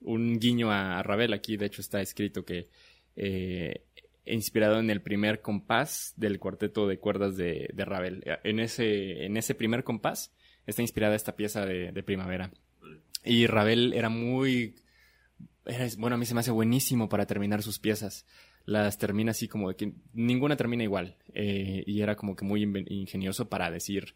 un 0.02 0.39
guiño 0.39 0.71
a, 0.71 1.02
Ravel. 1.04 1.34
Aquí, 1.34 1.58
de 1.58 1.65
hecho, 1.65 1.82
está 1.82 2.02
escrito 2.02 2.45
que 2.45 2.69
eh, 3.15 3.86
inspirado 4.34 4.80
en 4.80 4.89
el 4.89 5.02
primer 5.02 5.42
compás 5.42 6.13
del 6.18 6.39
cuarteto 6.39 6.88
de 6.88 7.00
cuerdas 7.00 7.36
de, 7.36 7.72
Ravel. 7.78 8.24
En 8.44 8.60
ese, 8.60 9.26
en 9.26 9.38
ese 9.38 9.56
primer 9.56 9.84
compás 9.84 10.34
está 10.65 10.82
inspirada 10.82 11.15
esta 11.15 11.36
pieza 11.36 11.65
de, 11.65 12.04
primavera. 12.04 12.52
Y 13.24 13.48
Ravel 13.48 13.94
era 13.94 14.10
muy... 14.10 14.76
bueno, 15.98 16.15
a 16.15 16.20
mí 16.20 16.26
se 16.26 16.34
me 16.34 16.42
hace 16.42 16.52
buenísimo 16.52 17.10
para 17.10 17.26
terminar 17.26 17.62
sus 17.62 17.80
piezas. 17.80 18.26
Las 18.65 18.98
termina 18.98 19.32
así 19.32 19.48
como 19.48 19.70
de 19.70 19.76
que 19.76 19.94
ninguna 20.13 20.56
termina 20.56 20.84
igual. 20.84 21.18
Eh, 21.34 21.84
y 21.86 22.02
era 22.02 22.15
como 22.15 22.36
que 22.36 22.46
muy 22.46 22.63
ingenioso 22.88 23.50
para 23.50 23.72
decir, 23.72 24.15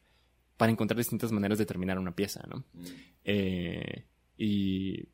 para 0.57 0.71
encontrar 0.71 0.97
distintas 0.97 1.31
maneras 1.31 1.57
de 1.57 1.65
terminar 1.65 1.97
una 1.97 2.15
pieza, 2.15 2.43
¿no? 2.47 2.65
Mm. 2.73 2.85
Eh, 3.25 4.05
y 4.37 5.07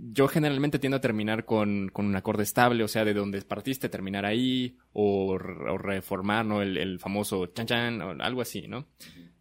yo 0.00 0.28
generalmente 0.28 0.78
tiendo 0.78 0.96
a 0.96 1.00
terminar 1.00 1.44
con, 1.44 1.88
con, 1.88 2.06
un 2.06 2.16
acorde 2.16 2.44
estable, 2.44 2.84
o 2.84 2.88
sea, 2.88 3.04
de 3.04 3.14
donde 3.14 3.42
partiste, 3.42 3.88
terminar 3.88 4.24
ahí, 4.24 4.76
o, 4.92 5.36
reformar, 5.38 6.46
¿no? 6.46 6.62
El, 6.62 6.98
famoso 7.00 7.46
chan 7.46 7.66
chan, 7.66 8.00
o 8.00 8.10
algo 8.22 8.40
así, 8.40 8.68
¿no? 8.68 8.86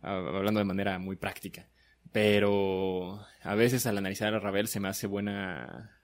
Hablando 0.01 0.59
de 0.59 0.65
manera 0.65 0.97
muy 0.99 1.15
práctica. 1.15 1.67
Pero 2.11 3.23
a 3.43 3.55
veces 3.55 3.85
al 3.85 3.97
analizar 3.97 4.33
a 4.33 4.39
Ravel 4.39 4.67
se 4.67 4.79
me 4.79 4.87
hace 4.87 5.05
buena, 5.07 5.99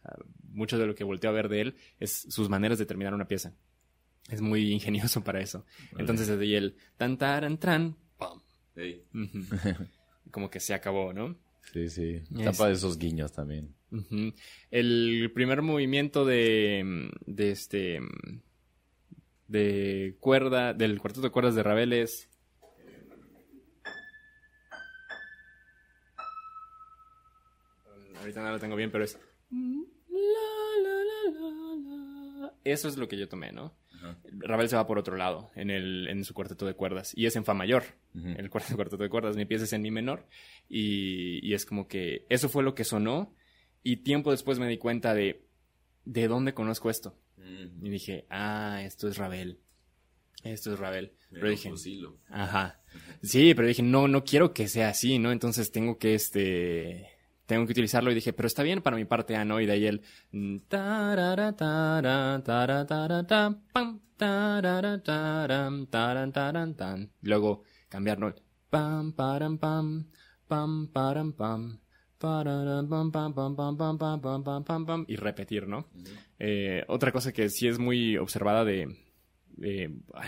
mucho 0.50 0.78
de 0.78 0.86
lo 0.86 0.96
que 0.96 1.04
volteo 1.04 1.30
a 1.30 1.34
ver 1.34 1.50
de 1.50 1.62
él 1.62 1.76
es 2.00 2.28
sus 2.30 2.50
maneras 2.50 2.78
de 2.78 2.86
terminar 2.86 3.14
una 3.14 3.28
pieza. 3.28 3.54
Es 4.30 4.42
muy 4.42 4.72
ingenioso 4.74 5.24
para 5.24 5.42
eso. 5.42 5.66
Entonces 5.98 6.28
desde 6.28 6.44
ahí 6.44 6.56
el 6.56 6.76
tan 6.98 7.18
taran 7.18 7.58
tran, 7.58 7.96
¡pum! 8.18 8.40
Como 10.32 10.50
que 10.50 10.60
se 10.60 10.74
acabó, 10.74 11.14
¿no? 11.14 11.36
Sí, 11.72 11.90
sí. 11.90 12.22
Tapa 12.44 12.68
de 12.68 12.74
esos 12.74 12.98
guiños 12.98 13.32
también. 13.32 13.74
El 14.72 15.32
primer 15.34 15.62
movimiento 15.62 16.26
de, 16.26 17.12
de 17.26 17.52
este 17.52 18.00
de 19.48 20.16
cuerda, 20.20 20.74
del 20.74 21.00
cuarteto 21.00 21.22
de 21.22 21.32
cuerdas 21.32 21.56
de 21.56 21.64
Ravel 21.64 21.94
es 21.94 22.30
ahorita 28.20 28.42
no 28.42 28.52
lo 28.52 28.60
tengo 28.60 28.76
bien, 28.76 28.90
pero 28.92 29.04
es 29.04 29.20
eso 32.64 32.88
es 32.88 32.98
lo 32.98 33.08
que 33.08 33.18
yo 33.18 33.28
tomé, 33.28 33.52
¿no? 33.52 33.76
Ravel 34.40 34.68
se 34.68 34.76
va 34.76 34.88
por 34.88 34.98
otro 34.98 35.16
lado 35.16 35.52
en, 35.56 35.70
el, 35.70 36.08
en 36.10 36.26
su 36.26 36.34
cuarteto 36.34 36.66
de 36.66 36.74
cuerdas 36.74 37.14
y 37.16 37.26
es 37.26 37.36
en 37.36 37.46
fa 37.46 37.54
mayor, 37.54 37.84
el 38.16 38.50
cuarteto, 38.50 38.98
de 38.98 39.10
cuerdas, 39.10 39.38
mi 39.38 39.46
pieza 39.46 39.64
es 39.64 39.74
en 39.74 39.82
mi 39.82 39.92
menor 39.92 40.28
y, 40.68 41.40
y, 41.48 41.54
es 41.54 41.66
como 41.66 41.88
que 41.88 42.26
eso 42.30 42.50
fue 42.50 42.64
lo 42.64 42.76
que 42.76 42.84
sonó 42.84 43.34
y 43.84 43.98
tiempo 43.98 44.32
después 44.32 44.60
me 44.60 44.68
di 44.68 44.78
cuenta 44.78 45.14
de 45.14 45.46
de 46.06 46.28
dónde 46.28 46.54
conozco 46.54 46.90
esto 46.90 47.18
y 47.82 47.90
dije, 47.90 48.26
ah, 48.30 48.82
esto 48.84 49.08
es 49.08 49.18
Ravel, 49.18 49.60
esto 50.44 50.74
es 50.74 50.80
Ravel, 50.80 51.14
pero 51.32 51.50
dije, 51.50 51.72
ajá, 52.30 52.80
sí, 53.22 53.54
pero 53.54 53.68
dije, 53.68 53.84
no, 53.84 54.08
no 54.08 54.24
quiero 54.24 54.54
que 54.54 54.68
sea 54.68 54.90
así, 54.90 55.20
¿no? 55.20 55.32
Entonces 55.32 55.72
tengo 55.72 55.98
que, 55.98 56.16
este, 56.16 57.10
tengo 57.46 57.66
que 57.66 57.74
utilizarlo 57.74 58.12
y 58.12 58.16
dije, 58.16 58.34
pero 58.34 58.48
está 58.48 58.64
bien 58.64 58.82
para 58.82 58.96
mi 58.96 59.06
parte 59.06 59.36
A, 59.36 59.46
¿no? 59.46 59.60
Y 59.60 59.66
de 59.66 59.74
ahí 59.74 59.86
el 59.86 60.02
luego 67.22 67.64
cambiar, 67.90 68.20
¿no? 68.20 68.34
Pam, 68.70 69.14
param, 69.14 69.58
pam, 69.58 70.10
pam, 70.48 70.88
param, 70.88 71.34
pam, 71.34 71.80
y 75.08 75.16
repetir, 75.16 75.68
¿no? 75.68 75.88
Eh, 76.40 76.84
otra 76.88 77.12
cosa 77.12 77.32
que 77.32 77.50
sí 77.50 77.68
es 77.68 77.80
muy 77.80 78.18
observada 78.18 78.66
de, 78.66 78.88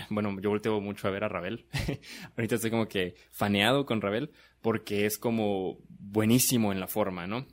bueno, 0.09 0.39
yo 0.41 0.49
volteo 0.49 0.81
mucho 0.81 1.07
a 1.07 1.11
ver 1.11 1.23
a 1.23 1.29
Ravel. 1.29 1.65
Ahorita 2.37 2.55
estoy 2.55 2.71
como 2.71 2.87
que 2.87 3.15
faneado 3.31 3.85
con 3.85 4.01
Ravel 4.01 4.31
porque 4.61 5.05
es 5.05 5.17
como 5.17 5.77
buenísimo 5.89 6.71
en 6.71 6.79
la 6.79 6.87
forma, 6.87 7.27
¿no? 7.27 7.47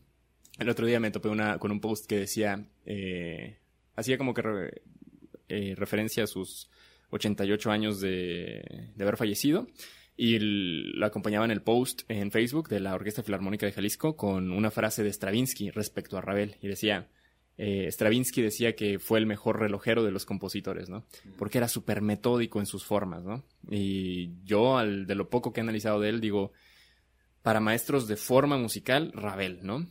El 0.59 0.69
otro 0.69 0.87
día 0.87 1.01
me 1.01 1.11
topé 1.11 1.29
con 1.59 1.71
un 1.71 1.81
post 1.81 2.07
que 2.07 2.19
decía, 2.19 2.67
eh, 2.85 3.59
hacía 3.97 4.19
como 4.19 4.35
que 4.35 4.83
eh, 5.49 5.75
referencia 5.77 6.25
a 6.25 6.27
sus 6.27 6.71
88 7.11 7.71
años 7.71 8.01
de, 8.01 8.91
de 8.95 9.03
haber 9.05 9.17
fallecido 9.17 9.67
y 10.17 10.39
lo 10.39 11.07
acompañaba 11.07 11.45
en 11.45 11.51
el 11.51 11.63
post 11.63 12.03
en 12.09 12.31
Facebook 12.31 12.69
de 12.69 12.81
la 12.81 12.95
Orquesta 12.95 13.23
Filarmónica 13.23 13.67
de 13.67 13.73
Jalisco 13.73 14.17
con 14.17 14.53
una 14.53 14.71
frase 14.71 15.03
de 15.03 15.13
Stravinsky 15.13 15.71
respecto 15.71 16.19
a 16.19 16.21
Ravel 16.21 16.57
y 16.61 16.69
decía, 16.69 17.09
eh, 17.57 17.87
Stravinsky 17.91 18.43
decía 18.43 18.75
que 18.75 18.99
fue 18.99 19.19
el 19.19 19.27
mejor 19.27 19.61
relojero 19.61 20.05
de 20.05 20.11
los 20.11 20.27
compositores, 20.27 20.89
¿no? 20.89 21.05
Porque 21.39 21.59
era 21.59 21.69
súper 21.69 22.03
metódico 22.03 22.61
en 22.61 22.67
sus 22.67 22.85
formas, 22.85 23.25
¿no? 23.25 23.45
Y 23.71 24.33
yo, 24.45 24.79
al, 24.79 25.07
de 25.07 25.15
lo 25.15 25.29
poco 25.29 25.53
que 25.53 25.61
he 25.61 25.63
analizado 25.63 26.01
de 26.01 26.09
él, 26.09 26.21
digo, 26.21 26.53
para 27.43 27.61
maestros 27.61 28.09
de 28.09 28.17
forma 28.17 28.57
musical, 28.57 29.13
Ravel, 29.15 29.61
¿no? 29.63 29.87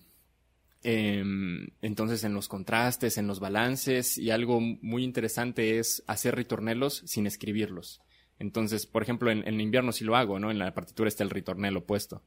Em, 0.84 1.68
entonces, 1.82 2.24
en 2.24 2.34
los 2.34 2.48
contrastes, 2.48 3.18
en 3.18 3.28
los 3.28 3.40
balances, 3.40 4.18
y 4.18 4.32
algo 4.32 4.60
muy 4.60 5.04
interesante 5.04 5.78
es 5.78 6.04
hacer 6.08 6.36
ritornelos 6.36 7.04
sin 7.06 7.28
escribirlos. 7.28 8.02
Entonces, 8.42 8.88
por 8.88 9.04
ejemplo, 9.04 9.30
en, 9.30 9.62
invierno 9.62 9.92
sí 9.92 10.04
lo 10.04 10.16
hago, 10.16 10.40
¿no? 10.40 10.50
En 10.50 10.58
la 10.58 10.74
partitura 10.74 11.08
está 11.08 11.24
el 11.24 11.30
ritornelo 11.30 11.86
puesto. 11.86 12.24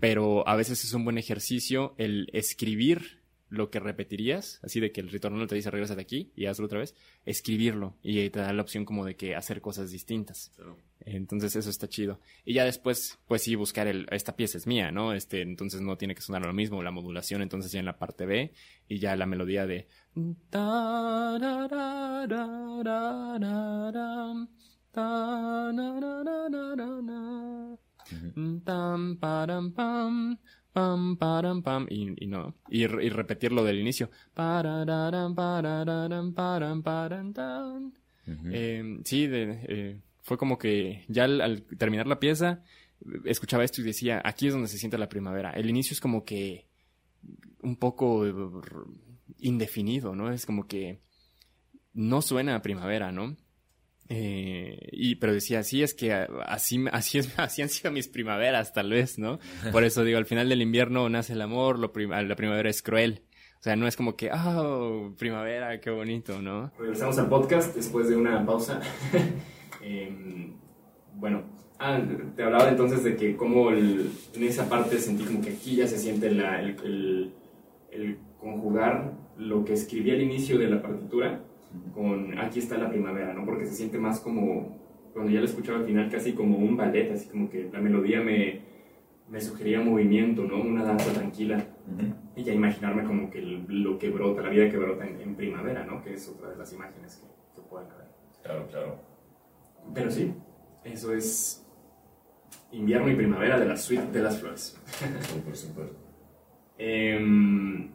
Pero 0.00 0.46
a 0.48 0.56
veces 0.56 0.84
es 0.84 0.92
un 0.92 1.04
buen 1.04 1.18
ejercicio 1.18 1.94
el 1.98 2.28
escribir 2.32 3.22
lo 3.48 3.70
que 3.70 3.78
repetirías, 3.78 4.58
así 4.62 4.80
de 4.80 4.90
que 4.90 5.00
el 5.00 5.10
ritornelo 5.10 5.46
te 5.46 5.54
dice 5.54 5.70
regresa 5.70 5.94
de 5.94 6.02
aquí 6.02 6.32
y 6.34 6.46
hazlo 6.46 6.66
otra 6.66 6.80
vez, 6.80 6.94
escribirlo 7.26 7.96
y 8.02 8.30
te 8.30 8.40
da 8.40 8.52
la 8.52 8.62
opción 8.62 8.86
como 8.86 9.04
de 9.04 9.14
que 9.14 9.36
hacer 9.36 9.60
cosas 9.60 9.90
distintas. 9.90 10.50
Entonces 11.00 11.54
eso 11.54 11.70
está 11.70 11.86
chido. 11.86 12.18
Y 12.44 12.54
ya 12.54 12.64
después, 12.64 13.18
pues 13.28 13.42
sí, 13.42 13.54
buscar 13.54 13.86
el, 13.86 14.06
esta 14.10 14.34
pieza 14.34 14.58
es 14.58 14.66
mía, 14.66 14.90
¿no? 14.90 15.12
Este, 15.12 15.42
entonces 15.42 15.80
no 15.80 15.96
tiene 15.96 16.14
que 16.14 16.22
sonar 16.22 16.44
lo 16.44 16.52
mismo, 16.52 16.82
la 16.82 16.90
modulación, 16.90 17.42
entonces 17.42 17.70
ya 17.70 17.78
en 17.78 17.86
la 17.86 17.98
parte 17.98 18.26
B 18.26 18.52
y 18.88 18.98
ya 18.98 19.14
la 19.14 19.26
melodía 19.26 19.66
de... 19.66 19.86
pam, 30.72 31.16
param, 31.16 31.62
pam, 31.62 31.86
y, 31.88 32.24
y 32.24 32.26
no, 32.26 32.54
y, 32.68 32.82
y, 32.82 33.08
repetirlo 33.08 33.64
del 33.64 33.80
inicio. 33.80 34.10
Parararam, 34.34 35.34
parararam, 35.34 36.32
param, 36.34 36.82
param, 36.82 37.32
tan. 37.32 37.92
eh, 38.52 39.00
sí, 39.04 39.26
de, 39.26 39.64
eh, 39.68 40.00
fue 40.22 40.38
como 40.38 40.58
que 40.58 41.04
ya 41.08 41.24
al, 41.24 41.62
terminar 41.78 42.06
la 42.06 42.20
pieza, 42.20 42.62
escuchaba 43.24 43.64
esto 43.64 43.80
y 43.80 43.84
decía, 43.84 44.20
aquí 44.24 44.46
es 44.46 44.52
donde 44.52 44.68
se 44.68 44.78
siente 44.78 44.98
la 44.98 45.08
primavera. 45.08 45.50
El 45.50 45.68
inicio 45.68 45.94
es 45.94 46.00
como 46.00 46.24
que 46.24 46.66
un 47.62 47.76
poco 47.76 48.24
indefinido, 49.38 50.14
¿no? 50.14 50.30
Es 50.32 50.46
como 50.46 50.66
que 50.66 51.00
no 51.92 52.22
suena 52.22 52.56
a 52.56 52.62
primavera, 52.62 53.12
¿no? 53.12 53.36
Eh, 54.14 54.76
y, 54.92 55.14
pero 55.14 55.32
decía, 55.32 55.62
sí, 55.62 55.82
es 55.82 55.94
que 55.94 56.12
así, 56.12 56.84
así, 56.92 57.18
es, 57.18 57.38
así 57.38 57.62
han 57.62 57.70
sido 57.70 57.90
mis 57.92 58.08
primaveras, 58.08 58.74
tal 58.74 58.90
vez, 58.90 59.18
¿no? 59.18 59.38
Por 59.72 59.84
eso 59.84 60.04
digo, 60.04 60.18
al 60.18 60.26
final 60.26 60.50
del 60.50 60.60
invierno 60.60 61.08
nace 61.08 61.32
el 61.32 61.40
amor, 61.40 61.78
lo 61.78 61.90
la 61.94 62.36
primavera 62.36 62.68
es 62.68 62.82
cruel. 62.82 63.22
O 63.58 63.62
sea, 63.62 63.74
no 63.74 63.86
es 63.86 63.96
como 63.96 64.16
que, 64.16 64.30
oh, 64.30 65.14
primavera, 65.16 65.80
qué 65.80 65.88
bonito, 65.88 66.42
¿no? 66.42 66.72
Regresamos 66.78 67.16
al 67.18 67.28
podcast 67.28 67.74
después 67.74 68.08
de 68.08 68.16
una 68.16 68.44
pausa. 68.44 68.80
Em, 69.84 70.52
bueno, 71.14 71.42
ah, 71.80 72.00
te 72.36 72.42
hablaba 72.44 72.68
entonces 72.68 73.02
de 73.02 73.16
que 73.16 73.34
como 73.36 73.72
en 73.72 74.12
esa 74.36 74.68
parte 74.68 74.98
sentí 74.98 75.24
como 75.24 75.40
que 75.40 75.50
aquí 75.50 75.74
ya 75.74 75.88
se 75.88 75.98
siente 75.98 76.30
la, 76.30 76.60
el, 76.62 77.32
el 77.90 78.18
conjugar 78.38 79.12
lo 79.36 79.64
que 79.64 79.72
escribí 79.72 80.12
al 80.12 80.22
inicio 80.22 80.56
de 80.56 80.68
la 80.68 80.80
partitura 80.80 81.40
con 81.94 82.38
Aquí 82.38 82.58
está 82.58 82.78
la 82.78 82.88
primavera, 82.88 83.32
¿no? 83.34 83.44
Porque 83.44 83.66
se 83.66 83.74
siente 83.74 83.98
más 83.98 84.20
como, 84.20 84.78
cuando 85.12 85.30
ya 85.30 85.40
lo 85.40 85.46
escuchaba 85.46 85.78
al 85.78 85.86
final, 85.86 86.10
casi 86.10 86.32
como 86.32 86.58
un 86.58 86.76
ballet, 86.76 87.12
así 87.12 87.28
como 87.28 87.48
que 87.48 87.68
la 87.72 87.80
melodía 87.80 88.20
me, 88.20 88.60
me 89.28 89.40
sugería 89.40 89.80
movimiento, 89.80 90.44
¿no? 90.44 90.60
Una 90.60 90.84
danza 90.84 91.12
tranquila. 91.12 91.64
Y 92.36 92.44
ya 92.44 92.52
imaginarme 92.52 93.04
como 93.04 93.30
que 93.30 93.40
lo 93.42 93.98
que 93.98 94.10
brota, 94.10 94.42
la 94.42 94.50
vida 94.50 94.70
que 94.70 94.78
brota 94.78 95.06
en, 95.06 95.34
primavera, 95.34 95.84
¿no? 95.84 96.02
Que 96.02 96.14
es 96.14 96.28
otra 96.28 96.50
de 96.50 96.56
las 96.56 96.72
imágenes 96.72 97.16
que, 97.16 97.60
que 97.60 97.68
pueden 97.68 97.90
haber. 97.90 98.06
Claro, 98.42 98.66
claro. 98.68 98.96
Pero 99.94 100.10
sí, 100.10 100.32
eso 100.84 101.12
es 101.12 101.66
invierno 102.72 103.10
y 103.10 103.16
primavera 103.16 103.58
de 103.58 103.66
la 103.66 103.76
suite 103.76 104.10
de 104.12 104.22
las 104.22 104.38
flores. 104.38 104.80
por 105.44 105.56
supuesto. 105.56 105.96
Em, 106.78 107.90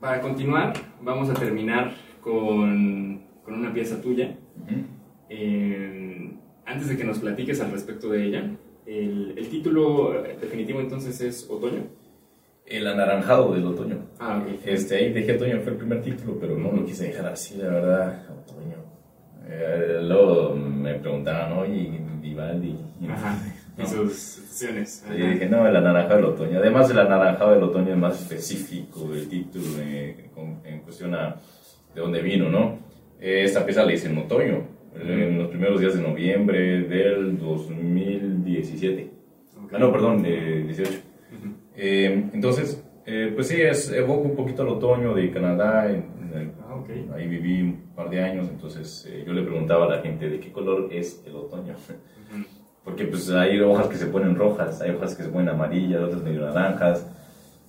para 0.00 0.20
continuar, 0.20 0.72
vamos 1.02 1.28
a 1.28 1.34
terminar 1.34 1.94
con, 2.28 3.22
con 3.42 3.54
una 3.54 3.72
pieza 3.72 4.00
tuya. 4.02 4.36
Eh, 5.30 6.30
antes 6.66 6.88
de 6.88 6.96
que 6.98 7.04
nos 7.04 7.18
platiques 7.20 7.60
al 7.60 7.72
respecto 7.72 8.10
de 8.10 8.26
ella, 8.26 8.50
el, 8.84 9.34
el, 9.36 9.48
título 9.48 10.22
definitivo 10.38 10.80
entonces 10.80 11.18
es 11.22 11.48
Otoño. 11.48 11.84
El 12.66 12.86
anaranjado 12.86 13.54
del 13.54 13.64
otoño. 13.64 13.96
Ah, 14.18 14.42
ok. 14.42 14.60
Este, 14.66 14.96
ahí 14.96 15.12
dejé 15.14 15.36
Otoño, 15.36 15.60
fue 15.60 15.72
el 15.72 15.78
primer 15.78 16.02
título, 16.02 16.38
pero 16.38 16.58
no 16.58 16.70
lo 16.70 16.84
quise 16.84 17.08
dejar 17.08 17.32
así, 17.32 17.56
la 17.56 17.68
verdad, 17.68 18.26
Otoño. 18.30 18.76
Eh, 19.48 20.00
luego 20.02 20.54
me 20.54 20.94
preguntaban, 20.96 21.54
oye, 21.54 21.98
Vivaldi. 22.20 22.76
Ajá. 23.08 23.38
Y 23.78 23.86
sus 23.86 24.12
sesiones. 24.12 25.04
Y 25.10 25.22
dije, 25.22 25.48
no, 25.48 25.66
el 25.66 25.74
anaranjado 25.74 26.16
del 26.16 26.24
otoño. 26.26 26.58
Además, 26.58 26.90
el 26.90 26.98
anaranjado 26.98 27.52
del 27.52 27.62
otoño 27.62 27.92
es 27.92 27.96
más 27.96 28.20
específico 28.20 29.14
el 29.14 29.28
título 29.28 29.64
eh, 29.78 30.28
en 30.64 30.80
cuestión 30.80 31.14
a 31.14 31.36
de 31.98 32.04
dónde 32.04 32.22
vino, 32.22 32.48
¿no? 32.48 32.78
Esta 33.20 33.66
pieza 33.66 33.84
la 33.84 33.92
hice 33.92 34.08
en 34.08 34.18
otoño, 34.18 34.62
en 34.94 35.36
los 35.36 35.48
primeros 35.48 35.80
días 35.80 35.94
de 35.94 36.02
noviembre 36.02 36.82
del 36.82 37.36
2017. 37.36 39.10
Ah, 39.72 39.78
no, 39.78 39.90
perdón, 39.90 40.22
de 40.22 40.62
18. 40.62 40.92
Eh, 41.76 42.30
entonces, 42.32 42.84
eh, 43.04 43.32
pues 43.34 43.48
sí, 43.48 43.60
es, 43.60 43.90
evoco 43.90 44.28
un 44.28 44.36
poquito 44.36 44.62
el 44.62 44.68
otoño 44.68 45.12
de 45.12 45.30
Canadá. 45.32 45.88
ah, 46.62 46.74
okay. 46.76 47.10
Ahí 47.12 47.26
viví 47.26 47.62
un 47.62 47.94
par 47.96 48.08
de 48.10 48.22
años, 48.22 48.48
entonces 48.48 49.08
eh, 49.10 49.24
yo 49.26 49.32
le 49.32 49.42
preguntaba 49.42 49.86
a 49.86 49.96
la 49.96 50.02
gente 50.02 50.30
de 50.30 50.38
qué 50.38 50.52
color 50.52 50.88
es 50.92 51.20
el 51.26 51.34
otoño. 51.34 51.74
Porque 52.84 53.06
pues 53.06 53.28
hay 53.30 53.58
hojas 53.60 53.88
que 53.88 53.96
se 53.96 54.06
ponen 54.06 54.36
rojas, 54.36 54.80
hay 54.80 54.92
hojas 54.92 55.16
que 55.16 55.24
se 55.24 55.30
ponen 55.30 55.48
amarillas, 55.48 56.00
otras 56.00 56.22
medio 56.22 56.42
naranjas 56.42 57.04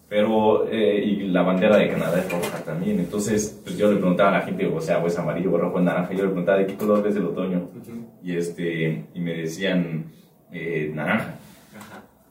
pero 0.09 0.67
eh, 0.67 1.03
y 1.05 1.27
la 1.27 1.43
bandera 1.43 1.77
de 1.77 1.87
Canadá 1.87 2.19
es 2.19 2.31
roja 2.31 2.57
también. 2.65 2.99
Entonces, 2.99 3.61
pues 3.63 3.77
yo 3.77 3.91
le 3.91 3.97
preguntaba 3.97 4.29
a 4.29 4.39
la 4.39 4.41
gente, 4.41 4.65
o 4.65 4.81
sea, 4.81 4.97
o 4.97 5.05
es 5.05 5.17
amarillo, 5.19 5.53
o 5.53 5.57
rojo, 5.57 5.77
o 5.77 5.81
naranja. 5.81 6.13
Yo 6.13 6.23
le 6.23 6.29
preguntaba 6.29 6.57
de 6.57 6.65
qué 6.65 6.75
color 6.75 7.07
es 7.07 7.15
el 7.15 7.25
otoño. 7.25 7.69
Y 8.23 8.35
este 8.35 9.05
y 9.13 9.19
me 9.19 9.35
decían 9.35 10.05
eh, 10.51 10.91
naranja. 10.93 11.35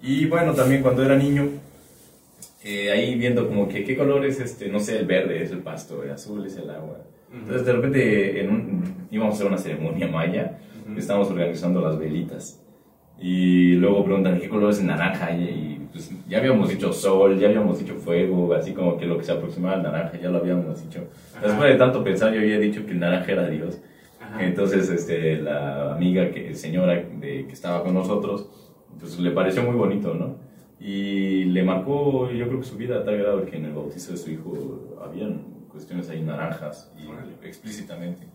Y 0.03 0.27
bueno, 0.27 0.55
también 0.55 0.83
cuando 0.83 1.05
era 1.05 1.17
niño, 1.17 1.49
eh, 2.65 2.91
ahí 2.91 3.15
viendo 3.15 3.47
como 3.47 3.69
que 3.69 3.85
qué 3.85 3.97
color 3.97 4.27
es 4.27 4.41
este, 4.41 4.69
no 4.69 4.81
sé, 4.81 4.99
el 4.99 5.07
verde 5.07 5.43
es 5.43 5.53
el 5.53 5.59
pasto, 5.59 6.03
el 6.03 6.11
azul 6.11 6.45
es 6.45 6.57
el 6.57 6.71
agua. 6.71 6.99
Entonces, 7.33 7.65
de 7.65 7.73
repente, 7.73 8.41
en 8.41 8.51
un, 8.51 8.95
íbamos 9.11 9.35
a 9.35 9.37
hacer 9.37 9.47
una 9.47 9.59
ceremonia 9.59 10.09
maya, 10.09 10.59
estábamos 10.97 11.31
organizando 11.31 11.81
las 11.81 11.97
velitas. 11.97 12.61
Y 13.21 13.75
luego 13.75 14.05
preguntan 14.05 14.41
qué 14.41 14.49
color 14.49 14.71
es 14.71 14.81
el 14.81 14.87
naranja. 14.87 15.31
y 15.31 15.78
pues, 15.93 16.11
ya 16.29 16.39
habíamos 16.39 16.69
dicho 16.69 16.93
sol, 16.93 17.39
ya 17.39 17.49
habíamos 17.49 17.79
dicho 17.79 17.95
fuego, 17.95 18.53
así 18.55 18.73
como 18.73 18.97
que 18.97 19.07
lo 19.07 19.19
que 19.19 19.25
se 19.25 19.33
aproximaba 19.33 19.75
al 19.75 19.83
naranja, 19.83 20.19
ya 20.21 20.31
lo 20.31 20.39
habíamos 20.39 20.83
dicho. 20.83 21.05
Después 21.43 21.71
de 21.71 21.77
tanto 21.77 22.05
pensar, 22.05 22.33
yo 22.33 22.41
había 22.41 22.59
dicho 22.59 22.85
que 22.85 22.93
el 22.93 23.01
naranja 23.01 23.33
era 23.33 23.49
Dios. 23.49 23.79
Entonces, 24.39 24.91
este, 24.91 25.37
la 25.37 25.95
amiga, 25.95 26.31
que, 26.31 26.55
señora 26.55 26.95
de, 26.95 27.47
que 27.47 27.53
estaba 27.53 27.83
con 27.83 27.95
nosotros, 27.95 28.49
pues 28.99 29.19
le 29.19 29.31
pareció 29.31 29.63
muy 29.63 29.75
bonito, 29.75 30.15
¿no? 30.15 30.37
Y 30.81 31.45
le 31.45 31.63
marcó, 31.63 32.31
yo 32.31 32.47
creo 32.47 32.61
que 32.61 32.67
su 32.67 32.77
vida 32.77 32.99
a 32.99 33.05
tal 33.05 33.19
grado 33.19 33.47
que 33.47 33.57
en 33.57 33.65
el 33.65 33.73
bautizo 33.73 34.13
de 34.13 34.19
su 34.19 34.31
hijo 34.31 34.99
habían 35.03 35.43
cuestiones 35.69 36.09
ahí 36.11 36.23
naranjas, 36.23 36.93
y 36.97 37.47
explícitamente. 37.47 38.27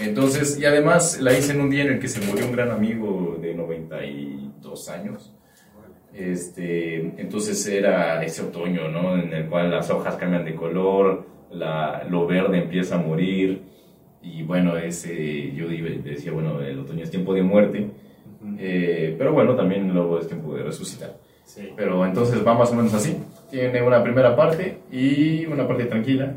Entonces, 0.00 0.58
y 0.58 0.64
además 0.64 1.20
la 1.20 1.36
hice 1.36 1.52
en 1.52 1.60
un 1.60 1.70
día 1.70 1.82
en 1.82 1.94
el 1.94 1.98
que 1.98 2.08
se 2.08 2.20
murió 2.24 2.46
un 2.46 2.52
gran 2.52 2.70
amigo 2.70 3.38
de 3.40 3.54
92 3.54 4.88
años. 4.88 5.32
Este, 6.14 6.96
entonces 7.20 7.66
era 7.66 8.22
ese 8.24 8.42
otoño, 8.42 8.88
¿no? 8.88 9.16
En 9.16 9.32
el 9.32 9.46
cual 9.46 9.70
las 9.70 9.90
hojas 9.90 10.16
cambian 10.16 10.44
de 10.44 10.54
color, 10.54 11.26
la, 11.50 12.04
lo 12.08 12.26
verde 12.26 12.58
empieza 12.58 12.96
a 12.96 12.98
morir. 12.98 13.62
Y 14.22 14.42
bueno, 14.42 14.76
ese, 14.76 15.52
yo 15.52 15.68
decía, 15.68 16.32
bueno, 16.32 16.60
el 16.60 16.80
otoño 16.80 17.04
es 17.04 17.10
tiempo 17.10 17.34
de 17.34 17.42
muerte. 17.42 17.90
Eh, 18.58 19.14
pero 19.18 19.32
bueno, 19.32 19.54
también 19.54 19.92
luego 19.92 20.18
es 20.18 20.26
tiempo 20.26 20.54
de 20.54 20.62
resucitar. 20.62 21.16
Sí. 21.44 21.72
Pero 21.76 22.04
entonces 22.04 22.46
va 22.46 22.54
más 22.54 22.70
o 22.72 22.74
menos 22.74 22.92
así. 22.94 23.16
Tiene 23.50 23.82
una 23.82 24.02
primera 24.02 24.36
parte 24.36 24.78
y 24.90 25.46
una 25.46 25.66
parte 25.66 25.84
tranquila. 25.84 26.34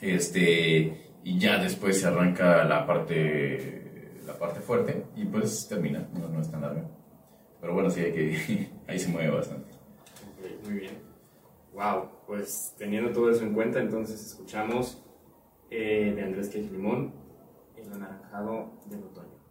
Este, 0.00 0.92
y 1.24 1.38
ya 1.38 1.58
después 1.58 2.00
se 2.00 2.06
arranca 2.06 2.64
la 2.64 2.86
parte, 2.86 3.82
la 4.26 4.38
parte 4.38 4.60
fuerte 4.60 5.04
y 5.16 5.24
pues 5.24 5.66
termina, 5.68 6.06
no, 6.18 6.28
no 6.28 6.40
es 6.40 6.50
tan 6.50 6.60
larga. 6.60 6.84
Pero 7.64 7.72
bueno, 7.72 7.88
sí, 7.88 8.00
hay 8.00 8.12
que, 8.12 8.68
ahí 8.86 8.98
se 8.98 9.08
mueve 9.08 9.30
bastante. 9.30 9.70
muy 10.64 10.80
bien. 10.80 10.98
Wow, 11.72 12.10
pues 12.26 12.74
teniendo 12.76 13.10
todo 13.10 13.30
eso 13.30 13.42
en 13.42 13.54
cuenta, 13.54 13.80
entonces 13.80 14.22
escuchamos 14.22 15.02
eh, 15.70 16.12
de 16.14 16.22
Andrés 16.24 16.50
Quej 16.50 16.70
Limón, 16.70 17.14
El 17.74 17.90
anaranjado 17.90 18.70
del 18.84 19.04
otoño. 19.04 19.43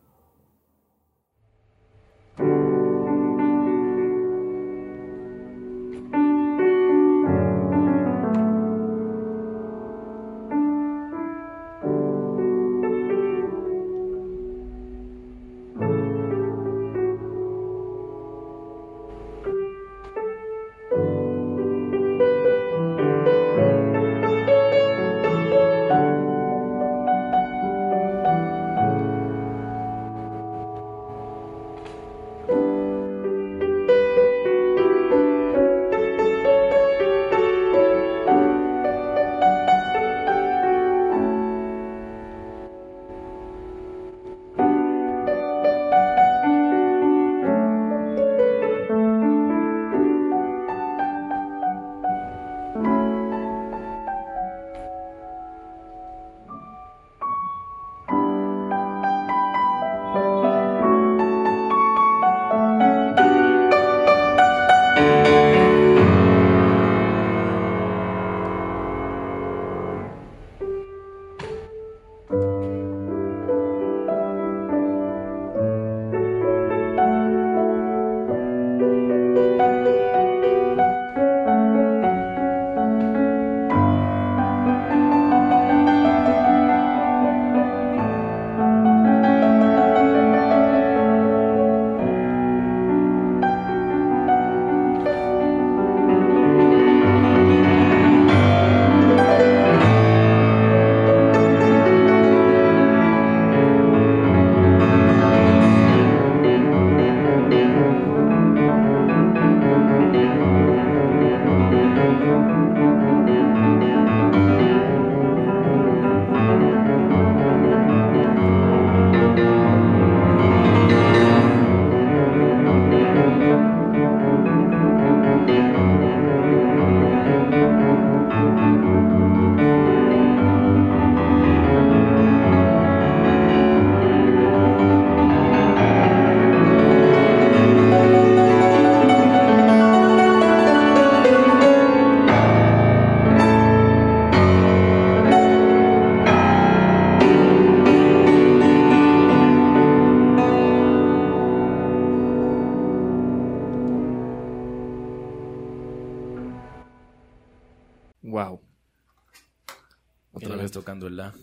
Otra 160.34 160.54
El- 160.56 160.60
vez 160.60 160.72
tocando 160.72 161.08
el 161.08 161.16
La. 161.18 161.34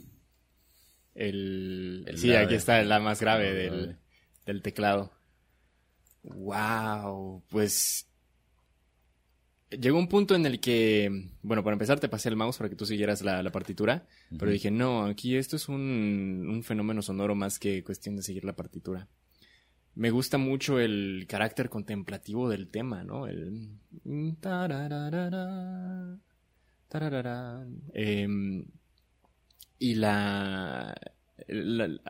El, 1.15 2.05
El 2.07 2.19
sí, 2.19 2.29
la 2.29 2.41
aquí 2.41 2.51
de- 2.51 2.57
está 2.57 2.83
la 2.83 3.01
más 3.01 3.21
grave 3.21 3.53
del, 3.53 3.97
del 4.47 4.63
teclado. 4.63 5.13
Wow, 6.23 7.43
pues 7.49 8.07
llegó 9.71 9.99
un 9.99 10.09
punto 10.09 10.35
en 10.35 10.45
el 10.47 10.61
que, 10.61 11.31
bueno, 11.43 11.63
para 11.65 11.75
empezar 11.75 11.99
te 12.01 12.09
pasé 12.09 12.29
el 12.29 12.37
mouse 12.37 12.59
para 12.59 12.69
que 12.69 12.77
tú 12.77 12.85
siguieras 12.85 13.23
la, 13.23 13.43
la 13.43 13.51
partitura, 13.53 14.07
pero 14.39 14.51
dije, 14.51 14.71
no, 14.71 15.05
aquí 15.07 15.37
esto 15.37 15.57
es 15.57 15.69
un, 15.69 16.47
un 16.51 16.63
fenómeno 16.63 17.01
sonoro 17.03 17.35
más 17.35 17.59
que 17.59 17.83
cuestión 17.85 18.17
de 18.17 18.23
seguir 18.23 18.45
la 18.45 18.55
partitura. 18.57 19.09
Me 19.95 20.11
gusta 20.11 20.39
mucho 20.39 20.79
el 20.79 21.25
carácter 21.29 21.69
contemplativo 21.71 22.49
del 22.49 22.69
tema, 22.69 23.03
¿no? 23.05 23.27
El... 23.27 23.71
Em, 27.95 28.65
y 29.81 29.97
la, 29.97 30.95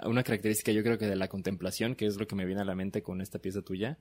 una 0.04 0.22
característica 0.22 0.72
yo 0.72 0.82
creo 0.82 0.98
que 0.98 1.06
de 1.06 1.16
la 1.16 1.28
contemplación, 1.28 1.94
que 1.94 2.04
es 2.04 2.18
lo 2.18 2.26
que 2.26 2.36
me 2.36 2.44
viene 2.44 2.60
a 2.60 2.66
la 2.66 2.74
mente 2.74 3.02
con 3.02 3.22
esta 3.22 3.38
pieza 3.38 3.62
tuya, 3.62 3.96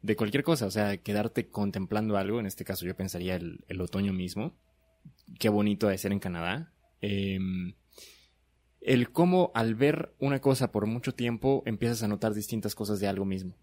de 0.00 0.16
cualquier 0.16 0.44
cosa, 0.44 0.64
o 0.64 0.70
sea, 0.70 0.96
quedarte 0.96 1.50
contemplando 1.50 2.16
algo, 2.16 2.40
en 2.40 2.46
este 2.46 2.64
caso 2.64 2.86
yo 2.86 2.96
pensaría 2.96 3.36
el, 3.36 3.80
otoño 3.82 4.14
mismo, 4.14 4.56
qué 5.38 5.50
bonito 5.50 5.88
de 5.88 5.98
ser 5.98 6.12
en 6.12 6.20
Canadá, 6.20 6.72
Em, 7.00 7.74
el 8.80 9.10
cómo 9.10 9.50
al 9.54 9.74
ver 9.74 10.14
una 10.18 10.40
cosa 10.40 10.72
por 10.72 10.86
mucho 10.86 11.14
tiempo 11.14 11.62
empiezas 11.66 12.02
a 12.02 12.08
notar 12.08 12.34
distintas 12.34 12.74
cosas 12.74 13.00
de 13.00 13.08
algo 13.08 13.24
mismo. 13.24 13.54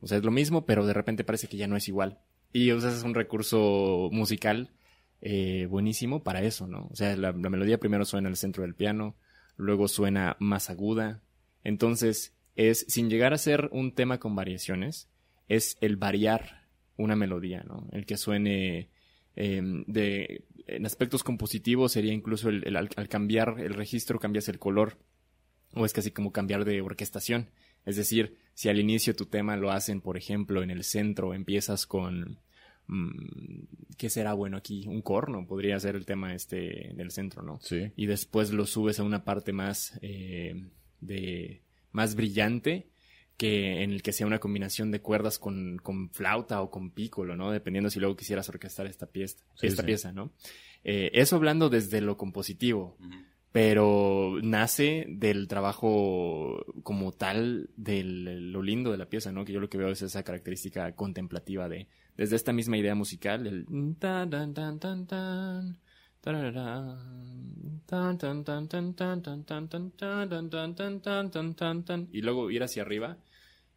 O 0.00 0.06
sea, 0.06 0.18
es 0.18 0.24
lo 0.24 0.30
mismo, 0.30 0.66
pero 0.66 0.84
de 0.84 0.92
repente 0.92 1.24
parece 1.24 1.48
que 1.48 1.56
ya 1.56 1.66
no 1.66 1.78
es 1.78 1.88
igual. 1.88 2.18
Y 2.52 2.72
usas 2.72 3.02
un 3.04 3.14
recurso 3.14 4.10
musical 4.12 4.70
eh, 5.20 5.66
buenísimo 5.68 6.22
para 6.22 6.42
eso, 6.42 6.66
¿no? 6.66 6.88
O 6.90 6.96
sea, 6.96 7.16
la, 7.16 7.32
melodía 7.32 7.78
primero 7.78 8.04
suena 8.04 8.28
en 8.28 8.32
el 8.32 8.36
centro 8.36 8.62
del 8.62 8.74
piano, 8.74 9.16
luego 9.56 9.88
suena 9.88 10.36
más 10.40 10.70
aguda. 10.70 11.22
Entonces, 11.64 12.34
es, 12.54 12.84
sin 12.88 13.10
llegar 13.10 13.32
a 13.32 13.38
ser 13.38 13.68
un 13.72 13.92
tema 13.92 14.18
con 14.18 14.34
variaciones, 14.36 15.08
es 15.48 15.76
el 15.80 15.96
variar 15.96 16.66
una 16.96 17.16
melodía, 17.16 17.62
¿no? 17.66 17.88
El 17.92 18.06
que 18.06 18.16
suene 18.16 18.90
eh, 19.36 19.62
de, 19.86 20.44
en 20.66 20.86
aspectos 20.86 21.22
compositivos 21.22 21.92
sería 21.92 22.12
incluso 22.12 22.48
el, 22.48 22.66
el- 22.66 22.76
al, 22.76 22.88
al 22.96 23.08
cambiar 23.08 23.56
el 23.60 23.74
registro 23.74 24.18
cambias 24.18 24.48
el 24.48 24.58
color 24.58 24.96
o 25.74 25.84
es 25.84 25.92
casi 25.92 26.10
como 26.10 26.32
cambiar 26.32 26.64
de 26.64 26.80
orquestación. 26.80 27.50
Es 27.84 27.96
decir, 27.96 28.38
si 28.54 28.68
al 28.68 28.80
inicio 28.80 29.14
tu 29.14 29.26
tema 29.26 29.56
lo 29.56 29.70
hacen, 29.70 30.00
por 30.00 30.16
ejemplo, 30.16 30.62
en 30.62 30.70
el 30.70 30.84
centro, 30.84 31.34
empiezas 31.34 31.86
con... 31.86 32.38
mm, 32.88 33.94
¿Qué 33.96 34.10
será 34.10 34.34
bueno 34.34 34.56
aquí? 34.56 34.84
Un 34.86 35.00
corno 35.02 35.46
podría 35.46 35.78
ser 35.80 35.96
el 35.96 36.04
tema 36.04 36.34
este 36.34 36.92
del 36.94 37.10
centro, 37.10 37.42
¿no? 37.42 37.58
Sí. 37.62 37.90
y 37.96 38.06
después 38.06 38.52
lo 38.52 38.66
subes 38.66 39.00
a 39.00 39.04
una 39.04 39.24
parte 39.24 39.52
más 39.52 39.98
eh, 40.02 40.54
de 41.00 41.62
más 41.92 42.14
brillante 42.14 42.88
que 43.38 43.82
en 43.82 43.90
el 43.92 44.02
que 44.02 44.12
sea 44.12 44.26
una 44.26 44.38
combinación 44.38 44.90
de 44.90 45.00
cuerdas 45.00 45.38
con, 45.38 45.78
con 45.82 46.10
flauta 46.10 46.62
o 46.62 46.70
con 46.70 46.90
pícolo, 46.90 47.36
¿no? 47.36 47.50
Dependiendo 47.50 47.90
si 47.90 48.00
luego 48.00 48.16
quisieras 48.16 48.48
orquestar 48.48 48.86
esta 48.86 49.06
pieza, 49.06 49.38
Sí, 49.54 49.66
esta 49.66 49.82
sí. 49.82 49.86
pieza, 49.86 50.12
¿no? 50.12 50.32
Eh, 50.84 51.10
eso 51.14 51.36
hablando 51.36 51.68
desde 51.68 52.00
lo 52.00 52.16
compositivo, 52.16 52.96
pero 53.52 54.38
nace 54.42 55.06
del 55.08 55.48
trabajo 55.48 56.64
como 56.82 57.12
tal 57.12 57.70
de 57.76 58.04
lo 58.04 58.62
lindo 58.62 58.90
de 58.90 58.98
la 58.98 59.08
pieza, 59.08 59.32
¿no? 59.32 59.44
Que 59.44 59.52
yo 59.52 59.60
lo 59.60 59.68
que 59.68 59.78
veo 59.78 59.88
es 59.90 60.02
esa 60.02 60.22
característica 60.22 60.94
contemplativa 60.94 61.68
de, 61.68 61.88
desde 62.16 62.36
esta 62.36 62.52
misma 62.52 62.78
idea 62.78 62.94
musical, 62.94 63.46
el 63.46 63.66
tan 63.98 64.30
tan 64.30 64.54
tan 64.54 64.78
tan 64.78 65.06
tan 65.06 65.78
tan 67.86 68.18
tan 68.18 68.18
tan 68.44 68.64
tan 68.64 68.94
tan 68.94 69.44
tan 69.44 69.90
tan 69.92 70.50
tan 70.74 71.00
tan 71.00 71.30
tan 71.30 71.54
tan 71.54 71.84
tan 71.84 72.08
y 72.12 72.22
luego 72.22 72.50
ir 72.50 72.62
hacia 72.62 72.82
arriba, 72.82 73.18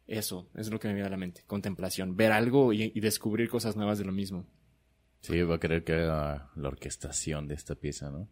eso 0.06 0.48
es 0.54 0.70
lo 0.70 0.80
que 0.80 0.88
me 0.88 0.94
viene 0.94 1.06
a 1.06 1.10
la 1.10 1.16
mente, 1.16 1.44
contemplación, 1.46 2.16
ver 2.16 2.32
algo 2.32 2.72
y, 2.72 2.92
y 2.94 3.00
descubrir 3.00 3.48
cosas 3.48 3.76
nuevas 3.76 3.98
de 3.98 4.04
lo 4.04 4.12
mismo. 4.12 4.46
Sí, 5.20 5.42
va 5.42 5.56
a 5.56 5.60
querer 5.60 5.84
que 5.84 5.92
haga 5.92 6.50
la 6.56 6.68
orquestación 6.68 7.46
de 7.46 7.54
esta 7.54 7.74
pieza, 7.74 8.10
¿no? 8.10 8.28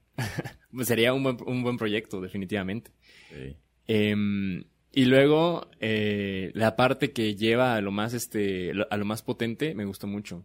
Sería 0.85 1.13
un 1.13 1.23
buen, 1.23 1.37
un 1.47 1.63
buen 1.63 1.77
proyecto, 1.77 2.21
definitivamente. 2.21 2.93
Sí. 3.29 3.57
Eh, 3.87 4.65
y 5.01 5.05
luego, 5.05 5.71
eh, 5.81 6.51
la 6.55 6.75
parte 6.77 7.13
que 7.13 7.35
lleva 7.37 7.75
a 7.77 7.81
lo 7.81 7.91
más, 7.93 8.15
este, 8.15 8.73
a 8.91 8.97
lo 8.97 9.05
más 9.05 9.23
potente, 9.23 9.75
me 9.75 9.85
gustó 9.85 10.07
mucho. 10.07 10.45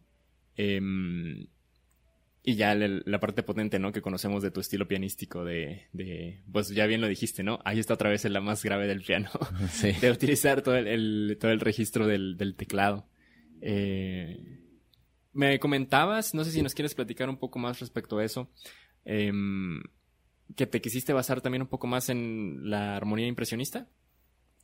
Em, 0.56 1.48
y 2.44 2.56
ya 2.56 2.76
la, 2.76 3.02
la 3.06 3.20
parte 3.20 3.42
potente, 3.42 3.80
¿no? 3.80 3.92
Que 3.92 4.02
conocemos 4.02 4.44
de 4.44 4.52
tu 4.52 4.60
estilo 4.60 4.88
pianístico, 4.88 5.44
de, 5.46 5.84
de, 5.94 6.42
pues 6.52 6.70
ya 6.70 6.86
bien 6.88 7.00
lo 7.02 7.08
dijiste, 7.08 7.42
¿no? 7.42 7.60
Ahí 7.66 7.80
está 7.80 7.94
otra 7.94 8.10
vez 8.10 8.26
la 8.26 8.42
más 8.42 8.64
grave 8.64 8.86
del 8.88 9.02
piano. 9.02 9.30
Sí. 9.72 9.92
de 9.94 10.12
utilizar 10.12 10.62
todo 10.62 10.76
el, 10.76 10.88
el- 10.88 11.38
todo 11.40 11.52
el 11.52 11.60
registro 11.60 12.06
del, 12.06 12.38
del 12.38 12.56
teclado. 12.56 13.08
Eh, 13.62 14.60
me 15.32 15.58
comentabas, 15.60 16.34
no 16.36 16.44
sé 16.44 16.52
si 16.52 16.62
nos 16.62 16.76
quieres 16.76 16.94
platicar 16.94 17.30
un 17.30 17.38
poco 17.38 17.58
más 17.60 17.80
respecto 17.80 18.20
a 18.20 18.24
eso, 18.26 18.52
em, 19.06 19.82
que 20.56 20.68
te 20.68 20.80
quisiste 20.82 21.14
basar 21.14 21.42
también 21.42 21.62
un 21.64 21.70
poco 21.70 21.88
más 21.88 22.10
en 22.10 22.70
la 22.70 22.96
armonía 22.98 23.26
impresionista. 23.28 23.88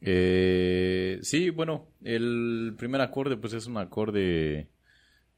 Eh, 0.01 1.19
sí, 1.21 1.49
bueno, 1.49 1.87
el 2.03 2.73
primer 2.77 3.01
acorde 3.01 3.37
pues 3.37 3.53
es 3.53 3.67
un 3.67 3.77
acorde, 3.77 4.69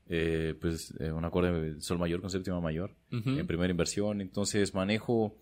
eh, 0.08 0.56
pues 0.60 0.94
eh, 1.00 1.12
un 1.12 1.26
acorde 1.26 1.74
de 1.74 1.82
sol 1.82 1.98
mayor 1.98 2.22
con 2.22 2.30
séptima 2.30 2.60
mayor 2.62 2.96
en 3.40 3.48
primera 3.48 3.72
inversión. 3.72 4.22
Entonces 4.22 4.74
manejo, 4.74 5.36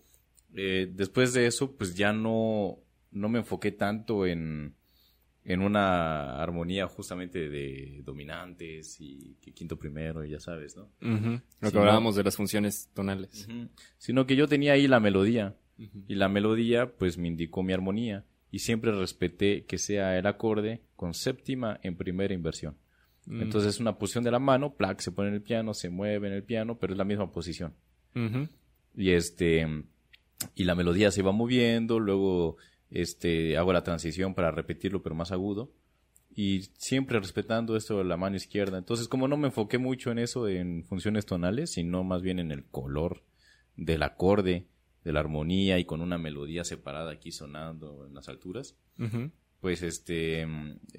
eh, 0.54 0.90
después 0.92 1.32
de 1.34 1.46
eso 1.46 1.76
pues 1.76 1.94
ya 1.94 2.12
no, 2.12 2.78
no 3.10 3.28
me 3.28 3.40
enfoqué 3.40 3.72
tanto 3.72 4.26
en, 4.26 4.74
en 5.44 5.60
una 5.60 6.40
armonía 6.42 6.86
justamente 6.86 7.48
de 7.50 8.00
dominantes 8.04 8.96
y 9.00 9.36
que 9.42 9.52
quinto 9.52 9.78
primero 9.78 10.24
y 10.24 10.30
ya 10.30 10.40
sabes, 10.40 10.76
¿no? 10.76 10.88
Lo 11.60 11.70
que 11.70 11.78
hablábamos 11.78 12.16
de 12.16 12.24
las 12.24 12.36
funciones 12.36 12.88
tonales. 12.94 13.46
Sino 13.98 14.26
que 14.26 14.36
yo 14.36 14.48
tenía 14.48 14.72
ahí 14.72 14.88
la 14.88 15.00
melodía 15.00 15.56
y 16.08 16.14
la 16.14 16.28
melodía 16.28 16.92
pues 16.96 17.18
me 17.18 17.28
indicó 17.28 17.62
mi 17.62 17.72
armonía 17.72 18.24
y 18.50 18.60
siempre 18.60 18.92
respeté 18.92 19.64
que 19.64 19.78
sea 19.78 20.18
el 20.18 20.26
acorde 20.26 20.82
con 20.96 21.14
séptima 21.14 21.78
en 21.82 21.96
primera 21.96 22.34
inversión. 22.34 22.76
Mm. 23.26 23.42
Entonces 23.42 23.74
es 23.74 23.80
una 23.80 23.98
posición 23.98 24.24
de 24.24 24.30
la 24.30 24.38
mano, 24.38 24.74
plac, 24.74 25.00
se 25.00 25.12
pone 25.12 25.28
en 25.28 25.34
el 25.34 25.42
piano, 25.42 25.74
se 25.74 25.90
mueve 25.90 26.28
en 26.28 26.34
el 26.34 26.42
piano, 26.42 26.78
pero 26.78 26.92
es 26.92 26.98
la 26.98 27.04
misma 27.04 27.30
posición. 27.32 27.74
Y 28.96 29.10
este 29.10 29.66
y 30.54 30.64
la 30.64 30.74
melodía 30.74 31.10
se 31.10 31.22
va 31.22 31.32
moviendo, 31.32 32.00
luego 32.00 32.56
este 32.90 33.56
hago 33.56 33.72
la 33.72 33.84
transición 33.84 34.34
para 34.34 34.50
repetirlo 34.50 35.02
pero 35.02 35.14
más 35.14 35.30
agudo 35.30 35.70
y 36.34 36.62
siempre 36.78 37.18
respetando 37.18 37.76
esto 37.76 37.98
de 37.98 38.04
la 38.04 38.16
mano 38.16 38.36
izquierda. 38.36 38.78
Entonces, 38.78 39.08
como 39.08 39.28
no 39.28 39.36
me 39.36 39.48
enfoqué 39.48 39.78
mucho 39.78 40.10
en 40.10 40.18
eso 40.18 40.48
en 40.48 40.84
funciones 40.84 41.26
tonales, 41.26 41.72
sino 41.72 42.04
más 42.04 42.22
bien 42.22 42.38
en 42.38 42.52
el 42.52 42.64
color 42.64 43.22
del 43.76 44.02
acorde, 44.02 44.66
de 45.04 45.12
la 45.12 45.20
armonía 45.20 45.78
y 45.78 45.84
con 45.84 46.00
una 46.00 46.18
melodía 46.18 46.64
separada 46.64 47.12
aquí 47.12 47.32
sonando 47.32 48.06
en 48.06 48.14
las 48.14 48.28
alturas, 48.28 48.76
pues 49.60 49.82
este, 49.82 50.46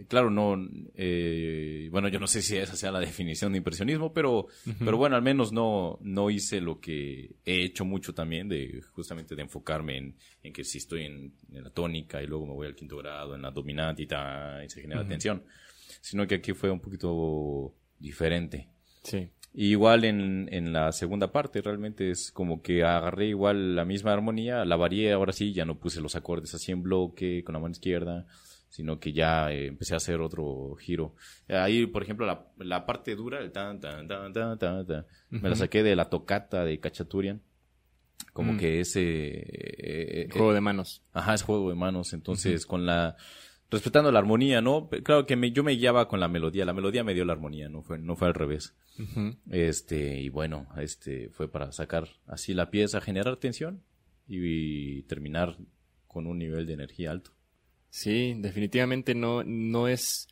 claro, 0.07 0.29
no, 0.29 0.55
eh, 0.95 1.87
bueno, 1.91 2.09
yo 2.09 2.19
no 2.19 2.27
sé 2.27 2.43
si 2.43 2.57
esa 2.57 2.75
sea 2.75 2.91
la 2.91 2.99
definición 2.99 3.51
de 3.51 3.57
impresionismo, 3.57 4.13
pero, 4.13 4.47
pero 4.79 4.97
bueno, 4.97 5.15
al 5.15 5.23
menos 5.23 5.51
no, 5.51 5.97
no 6.01 6.29
hice 6.29 6.61
lo 6.61 6.79
que 6.79 7.35
he 7.43 7.63
hecho 7.63 7.85
mucho 7.85 8.13
también 8.13 8.47
de 8.49 8.81
justamente 8.91 9.35
de 9.35 9.41
enfocarme 9.41 9.97
en, 9.97 10.15
en 10.43 10.53
que 10.53 10.63
si 10.63 10.77
estoy 10.77 11.05
en, 11.05 11.33
en 11.51 11.63
la 11.63 11.71
tónica 11.71 12.21
y 12.21 12.27
luego 12.27 12.45
me 12.45 12.53
voy 12.53 12.67
al 12.67 12.75
quinto 12.75 12.97
grado, 12.97 13.33
en 13.33 13.41
la 13.41 13.49
dominante 13.49 14.03
y, 14.03 14.07
ta, 14.07 14.63
y 14.63 14.69
se 14.69 14.81
genera 14.81 15.07
tensión, 15.07 15.43
sino 15.99 16.27
que 16.27 16.35
aquí 16.35 16.53
fue 16.53 16.69
un 16.69 16.79
poquito 16.79 17.73
diferente. 17.97 18.67
Sí. 19.03 19.27
Y 19.53 19.71
igual 19.71 20.05
en, 20.05 20.47
en 20.51 20.71
la 20.71 20.91
segunda 20.93 21.31
parte, 21.33 21.61
realmente 21.61 22.09
es 22.09 22.31
como 22.31 22.61
que 22.61 22.83
agarré 22.83 23.27
igual 23.27 23.75
la 23.75 23.83
misma 23.83 24.13
armonía, 24.13 24.63
la 24.63 24.77
varié, 24.77 25.11
ahora 25.11 25.33
sí, 25.33 25.51
ya 25.51 25.65
no 25.65 25.77
puse 25.77 25.99
los 25.99 26.15
acordes 26.15 26.53
así 26.53 26.71
en 26.71 26.81
bloque 26.83 27.43
con 27.43 27.53
la 27.53 27.59
mano 27.59 27.71
izquierda, 27.73 28.25
sino 28.69 28.97
que 28.99 29.11
ya 29.11 29.51
eh, 29.51 29.67
empecé 29.67 29.93
a 29.93 29.97
hacer 29.97 30.21
otro 30.21 30.75
giro. 30.79 31.15
Ahí, 31.49 31.85
por 31.85 32.01
ejemplo, 32.03 32.25
la, 32.25 32.45
la 32.59 32.85
parte 32.85 33.13
dura, 33.17 33.39
el 33.41 33.51
tan, 33.51 33.81
tan, 33.81 34.07
tan, 34.07 34.31
tan, 34.31 34.57
tan, 34.57 34.87
tan, 34.87 35.05
me 35.29 35.49
la 35.49 35.55
saqué 35.55 35.83
de 35.83 35.97
la 35.97 36.05
tocata 36.09 36.63
de 36.63 36.79
Cachaturian. 36.79 37.41
Como 38.33 38.53
Mm. 38.53 38.57
que 38.57 38.79
ese... 38.79 39.01
eh, 39.01 40.21
eh, 40.21 40.27
Juego 40.31 40.53
de 40.53 40.61
manos. 40.61 41.01
Ajá, 41.11 41.33
es 41.33 41.41
juego 41.43 41.69
de 41.69 41.75
manos. 41.75 42.13
Entonces, 42.13 42.65
con 42.65 42.85
la. 42.85 43.17
Respetando 43.71 44.11
la 44.11 44.19
armonía, 44.19 44.59
¿no? 44.59 44.89
Claro 44.89 45.25
que 45.25 45.37
me- 45.37 45.53
yo 45.53 45.63
me 45.63 45.71
guiaba 45.71 46.09
con 46.09 46.19
la 46.19 46.27
melodía. 46.27 46.65
La 46.65 46.73
melodía 46.73 47.05
me 47.05 47.13
dio 47.13 47.23
la 47.23 47.31
armonía, 47.31 47.69
no 47.69 47.81
fue, 47.81 47.97
no 47.97 48.17
fue 48.17 48.27
al 48.27 48.33
revés. 48.33 48.75
Este, 49.49 50.19
y 50.19 50.27
bueno, 50.27 50.67
este 50.77 51.29
fue 51.29 51.49
para 51.49 51.71
sacar 51.71 52.09
así 52.27 52.53
la 52.53 52.69
pieza, 52.69 52.99
generar 52.99 53.37
tensión 53.37 53.81
y, 54.27 55.03
terminar 55.03 55.55
con 56.07 56.27
un 56.27 56.37
nivel 56.37 56.67
de 56.67 56.73
energía 56.73 57.11
alto. 57.11 57.31
Sí, 57.89 58.35
definitivamente 58.37 59.15
no, 59.15 59.41
no 59.45 59.87
es. 59.87 60.27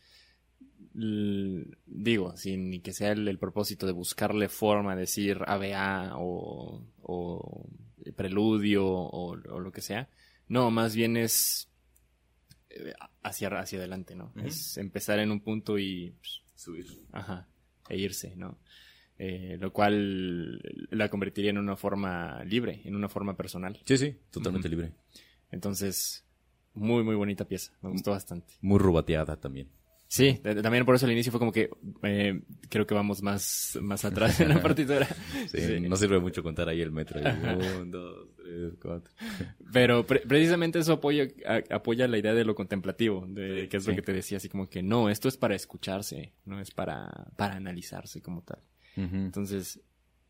digo, 0.93 2.35
sin 2.35 2.81
que 2.81 2.91
sea 2.91 3.13
el, 3.13 3.39
propósito 3.39 3.85
de 3.85 3.93
buscarle 3.93 4.49
forma, 4.49 4.97
decir 4.97 5.39
ABA 5.47 6.11
o, 6.17 6.83
o 7.01 7.69
preludio 8.17 8.85
o, 8.85 9.37
lo 9.37 9.71
que 9.71 9.81
sea. 9.81 10.09
No, 10.49 10.71
más 10.71 10.93
bien 10.93 11.15
es 11.15 11.68
hacia, 13.23 13.47
hacia 13.49 13.79
adelante, 13.79 14.15
¿no? 14.15 14.33
Es 14.43 14.77
empezar 14.77 15.19
en 15.19 15.31
un 15.31 15.41
punto 15.41 15.77
y 15.77 16.11
pues, 16.19 16.41
subir. 16.55 16.85
Ajá, 17.11 17.47
e 17.89 17.97
irse, 17.97 18.35
¿no? 18.35 18.59
Eh, 19.17 19.57
lo 19.59 19.73
cual 19.73 20.61
la 20.91 21.09
convertiría 21.09 21.49
en 21.49 21.57
una 21.57 21.75
forma 21.75 22.43
libre, 22.45 22.81
en 22.85 22.95
una 22.95 23.09
forma 23.09 23.35
personal. 23.35 23.79
Sí, 23.85 23.97
sí, 23.97 24.15
totalmente 24.31 24.69
libre. 24.69 24.93
Entonces, 25.51 26.23
muy, 26.73 27.03
muy 27.03 27.15
bonita 27.15 27.45
pieza, 27.45 27.73
me 27.81 27.89
gustó 27.89 28.11
bastante. 28.11 28.53
Muy 28.61 28.79
rubateada 28.79 29.35
también. 29.35 29.69
Sí, 30.07 30.41
también 30.41 30.85
por 30.85 30.95
eso 30.95 31.05
al 31.05 31.11
inicio 31.11 31.31
fue 31.31 31.37
como 31.37 31.51
que 31.51 31.69
eh, 32.01 32.41
creo 32.67 32.87
que 32.87 32.95
vamos 32.95 33.21
más, 33.21 33.77
más 33.79 34.05
atrás 34.05 34.39
en 34.39 34.49
la 34.49 34.59
partitura. 34.61 35.07
Sí, 35.51 35.79
no 35.81 35.95
sirve 35.97 36.19
mucho 36.19 36.41
contar 36.41 36.67
ahí 36.67 36.81
el 36.81 36.91
metro. 36.91 37.19
Un, 37.79 37.91
dos, 37.91 38.27
Pero 39.73 40.05
precisamente 40.05 40.79
eso 40.79 40.93
apoya, 40.93 41.27
apoya 41.69 42.07
la 42.07 42.17
idea 42.17 42.33
de 42.33 42.45
lo 42.45 42.55
contemplativo, 42.55 43.25
de 43.27 43.67
que 43.69 43.77
es 43.77 43.87
lo 43.87 43.95
que 43.95 44.01
te 44.01 44.13
decía, 44.13 44.37
así 44.37 44.49
como 44.49 44.69
que 44.69 44.83
no, 44.83 45.09
esto 45.09 45.27
es 45.27 45.37
para 45.37 45.55
escucharse, 45.55 46.33
no 46.45 46.59
es 46.59 46.71
para, 46.71 47.27
para 47.35 47.55
analizarse 47.55 48.21
como 48.21 48.43
tal. 48.43 48.59
Entonces, 48.95 49.79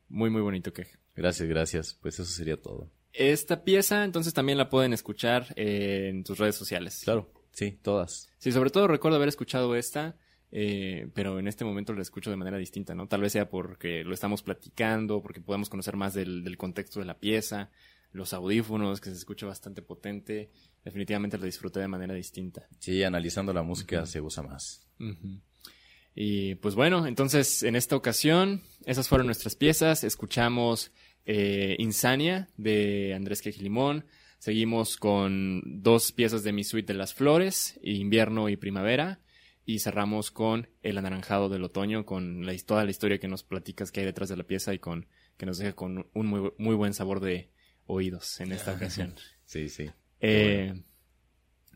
muy, 0.10 0.30
muy 0.30 0.42
bonito 0.42 0.74
que. 0.74 0.88
Gracias, 1.16 1.50
gracias. 1.50 1.98
Pues 2.02 2.20
eso 2.20 2.32
sería 2.32 2.58
todo. 2.58 2.92
Esta 3.14 3.64
pieza, 3.64 4.04
entonces 4.04 4.34
también 4.34 4.58
la 4.58 4.70
pueden 4.70 4.94
escuchar 4.94 5.48
en 5.56 6.24
tus 6.24 6.38
redes 6.38 6.56
sociales. 6.56 7.02
Claro. 7.04 7.32
Sí, 7.52 7.72
todas. 7.82 8.30
Sí, 8.38 8.52
sobre 8.52 8.70
todo 8.70 8.88
recuerdo 8.88 9.18
haber 9.18 9.30
escuchado 9.30 9.76
esta, 9.76 10.18
eh, 10.52 11.10
pero 11.14 11.40
en 11.40 11.48
este 11.48 11.66
momento 11.66 11.94
la 11.94 12.02
escucho 12.02 12.30
de 12.30 12.38
manera 12.38 12.58
distinta, 12.58 12.96
¿no? 12.96 13.08
Tal 13.08 13.22
vez 13.22 13.34
sea 13.34 13.50
porque 13.50 14.04
lo 14.04 14.14
estamos 14.14 14.44
platicando, 14.44 15.22
porque 15.22 15.42
podemos 15.42 15.70
conocer 15.70 15.96
más 15.96 16.14
del, 16.14 16.56
contexto 16.58 17.00
de 17.00 17.06
la 17.06 17.20
pieza, 17.20 17.70
los 18.12 18.34
audífonos, 18.34 19.02
que 19.02 19.10
se 19.10 19.16
escucha 19.16 19.46
bastante 19.46 19.82
potente. 19.82 20.50
Definitivamente 20.84 21.38
lo 21.38 21.46
disfruté 21.46 21.80
de 21.80 21.88
manera 21.88 22.14
distinta. 22.14 22.68
Sí, 22.80 23.04
analizando 23.04 23.54
la 23.54 23.64
música 23.64 24.06
se 24.06 24.22
usa 24.22 24.44
más. 24.44 24.88
Y 26.16 26.56
pues 26.56 26.76
bueno, 26.76 27.06
entonces 27.06 27.64
en 27.64 27.76
esta 27.76 27.96
ocasión, 27.96 28.64
esas 28.86 29.08
fueron 29.08 29.28
nuestras 29.28 29.56
piezas. 29.56 30.04
Escuchamos 30.04 30.92
eh, 31.26 31.76
Insania 31.80 32.50
de 32.58 33.14
Andrés 33.14 33.42
Quejilimón. 33.42 34.06
Seguimos 34.40 34.98
con 34.98 35.62
dos 35.82 36.12
piezas 36.12 36.44
de 36.44 36.54
mi 36.54 36.64
suite 36.64 36.94
de 36.94 37.00
las 37.00 37.14
flores, 37.14 37.80
invierno 37.84 38.50
y 38.50 38.58
primavera. 38.58 39.20
Y 39.66 39.80
cerramos 39.80 40.32
con 40.32 40.68
El 40.82 40.98
anaranjado 40.98 41.48
del 41.48 41.64
otoño, 41.64 42.04
con 42.04 42.44
la, 42.44 42.58
toda 42.66 42.86
la 42.86 42.92
historia 42.92 43.20
que 43.20 43.28
nos 43.28 43.44
platicas 43.44 43.92
que 43.92 44.00
hay 44.00 44.06
detrás 44.08 44.28
de 44.28 44.38
la 44.38 44.44
pieza 44.44 44.74
y 44.74 44.80
con 44.80 45.06
que 45.38 45.46
nos 45.46 45.60
deja 45.60 45.74
con 45.74 46.10
un 46.14 46.26
muy, 46.26 46.52
muy 46.58 46.76
buen 46.76 46.94
sabor 46.94 47.20
de 47.20 47.52
oídos 47.90 48.40
en 48.40 48.52
esta 48.52 48.74
ocasión. 48.74 49.16
Sí, 49.50 49.68
sí. 49.68 49.90
Eh, 50.20 50.80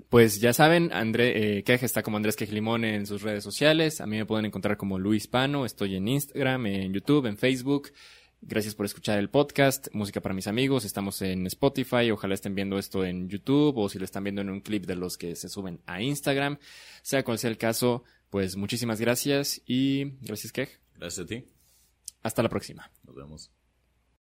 pues 0.09 0.39
ya 0.39 0.53
saben, 0.53 0.93
André, 0.93 1.57
eh, 1.57 1.63
está 1.65 2.03
como 2.03 2.17
Andrés 2.17 2.35
Quejilimón 2.35 2.85
en 2.85 3.07
sus 3.07 3.23
redes 3.23 3.43
sociales. 3.43 3.99
A 3.99 4.05
mí 4.05 4.17
me 4.17 4.27
pueden 4.27 4.45
encontrar 4.45 4.77
como 4.77 4.99
Luis 4.99 5.25
Pano. 5.25 5.65
Estoy 5.65 5.95
en 5.95 6.07
Instagram, 6.07 6.67
en 6.67 6.93
YouTube, 6.93 7.25
en 7.25 7.35
Facebook. 7.35 7.91
Gracias 8.41 8.75
por 8.75 8.85
escuchar 8.85 9.17
el 9.17 9.29
podcast, 9.29 9.87
Música 9.93 10.21
para 10.21 10.35
mis 10.35 10.47
amigos. 10.47 10.85
Estamos 10.85 11.21
en 11.23 11.47
Spotify. 11.47 12.11
Ojalá 12.11 12.35
estén 12.35 12.53
viendo 12.53 12.77
esto 12.77 13.03
en 13.05 13.27
YouTube 13.27 13.77
o 13.77 13.89
si 13.89 13.97
lo 13.97 14.05
están 14.05 14.23
viendo 14.23 14.41
en 14.41 14.51
un 14.51 14.61
clip 14.61 14.85
de 14.85 14.95
los 14.95 15.17
que 15.17 15.35
se 15.35 15.49
suben 15.49 15.79
a 15.87 16.01
Instagram. 16.01 16.59
Sea 17.01 17.23
cual 17.23 17.39
sea 17.39 17.49
el 17.49 17.57
caso, 17.57 18.03
pues 18.29 18.55
muchísimas 18.55 18.99
gracias 18.99 19.61
y 19.65 20.11
gracias, 20.21 20.51
Kej. 20.51 20.69
Gracias 20.95 21.25
a 21.25 21.27
ti. 21.27 21.45
Hasta 22.21 22.43
la 22.43 22.49
próxima. 22.49 22.91
Nos 23.03 23.15
vemos. 23.15 23.62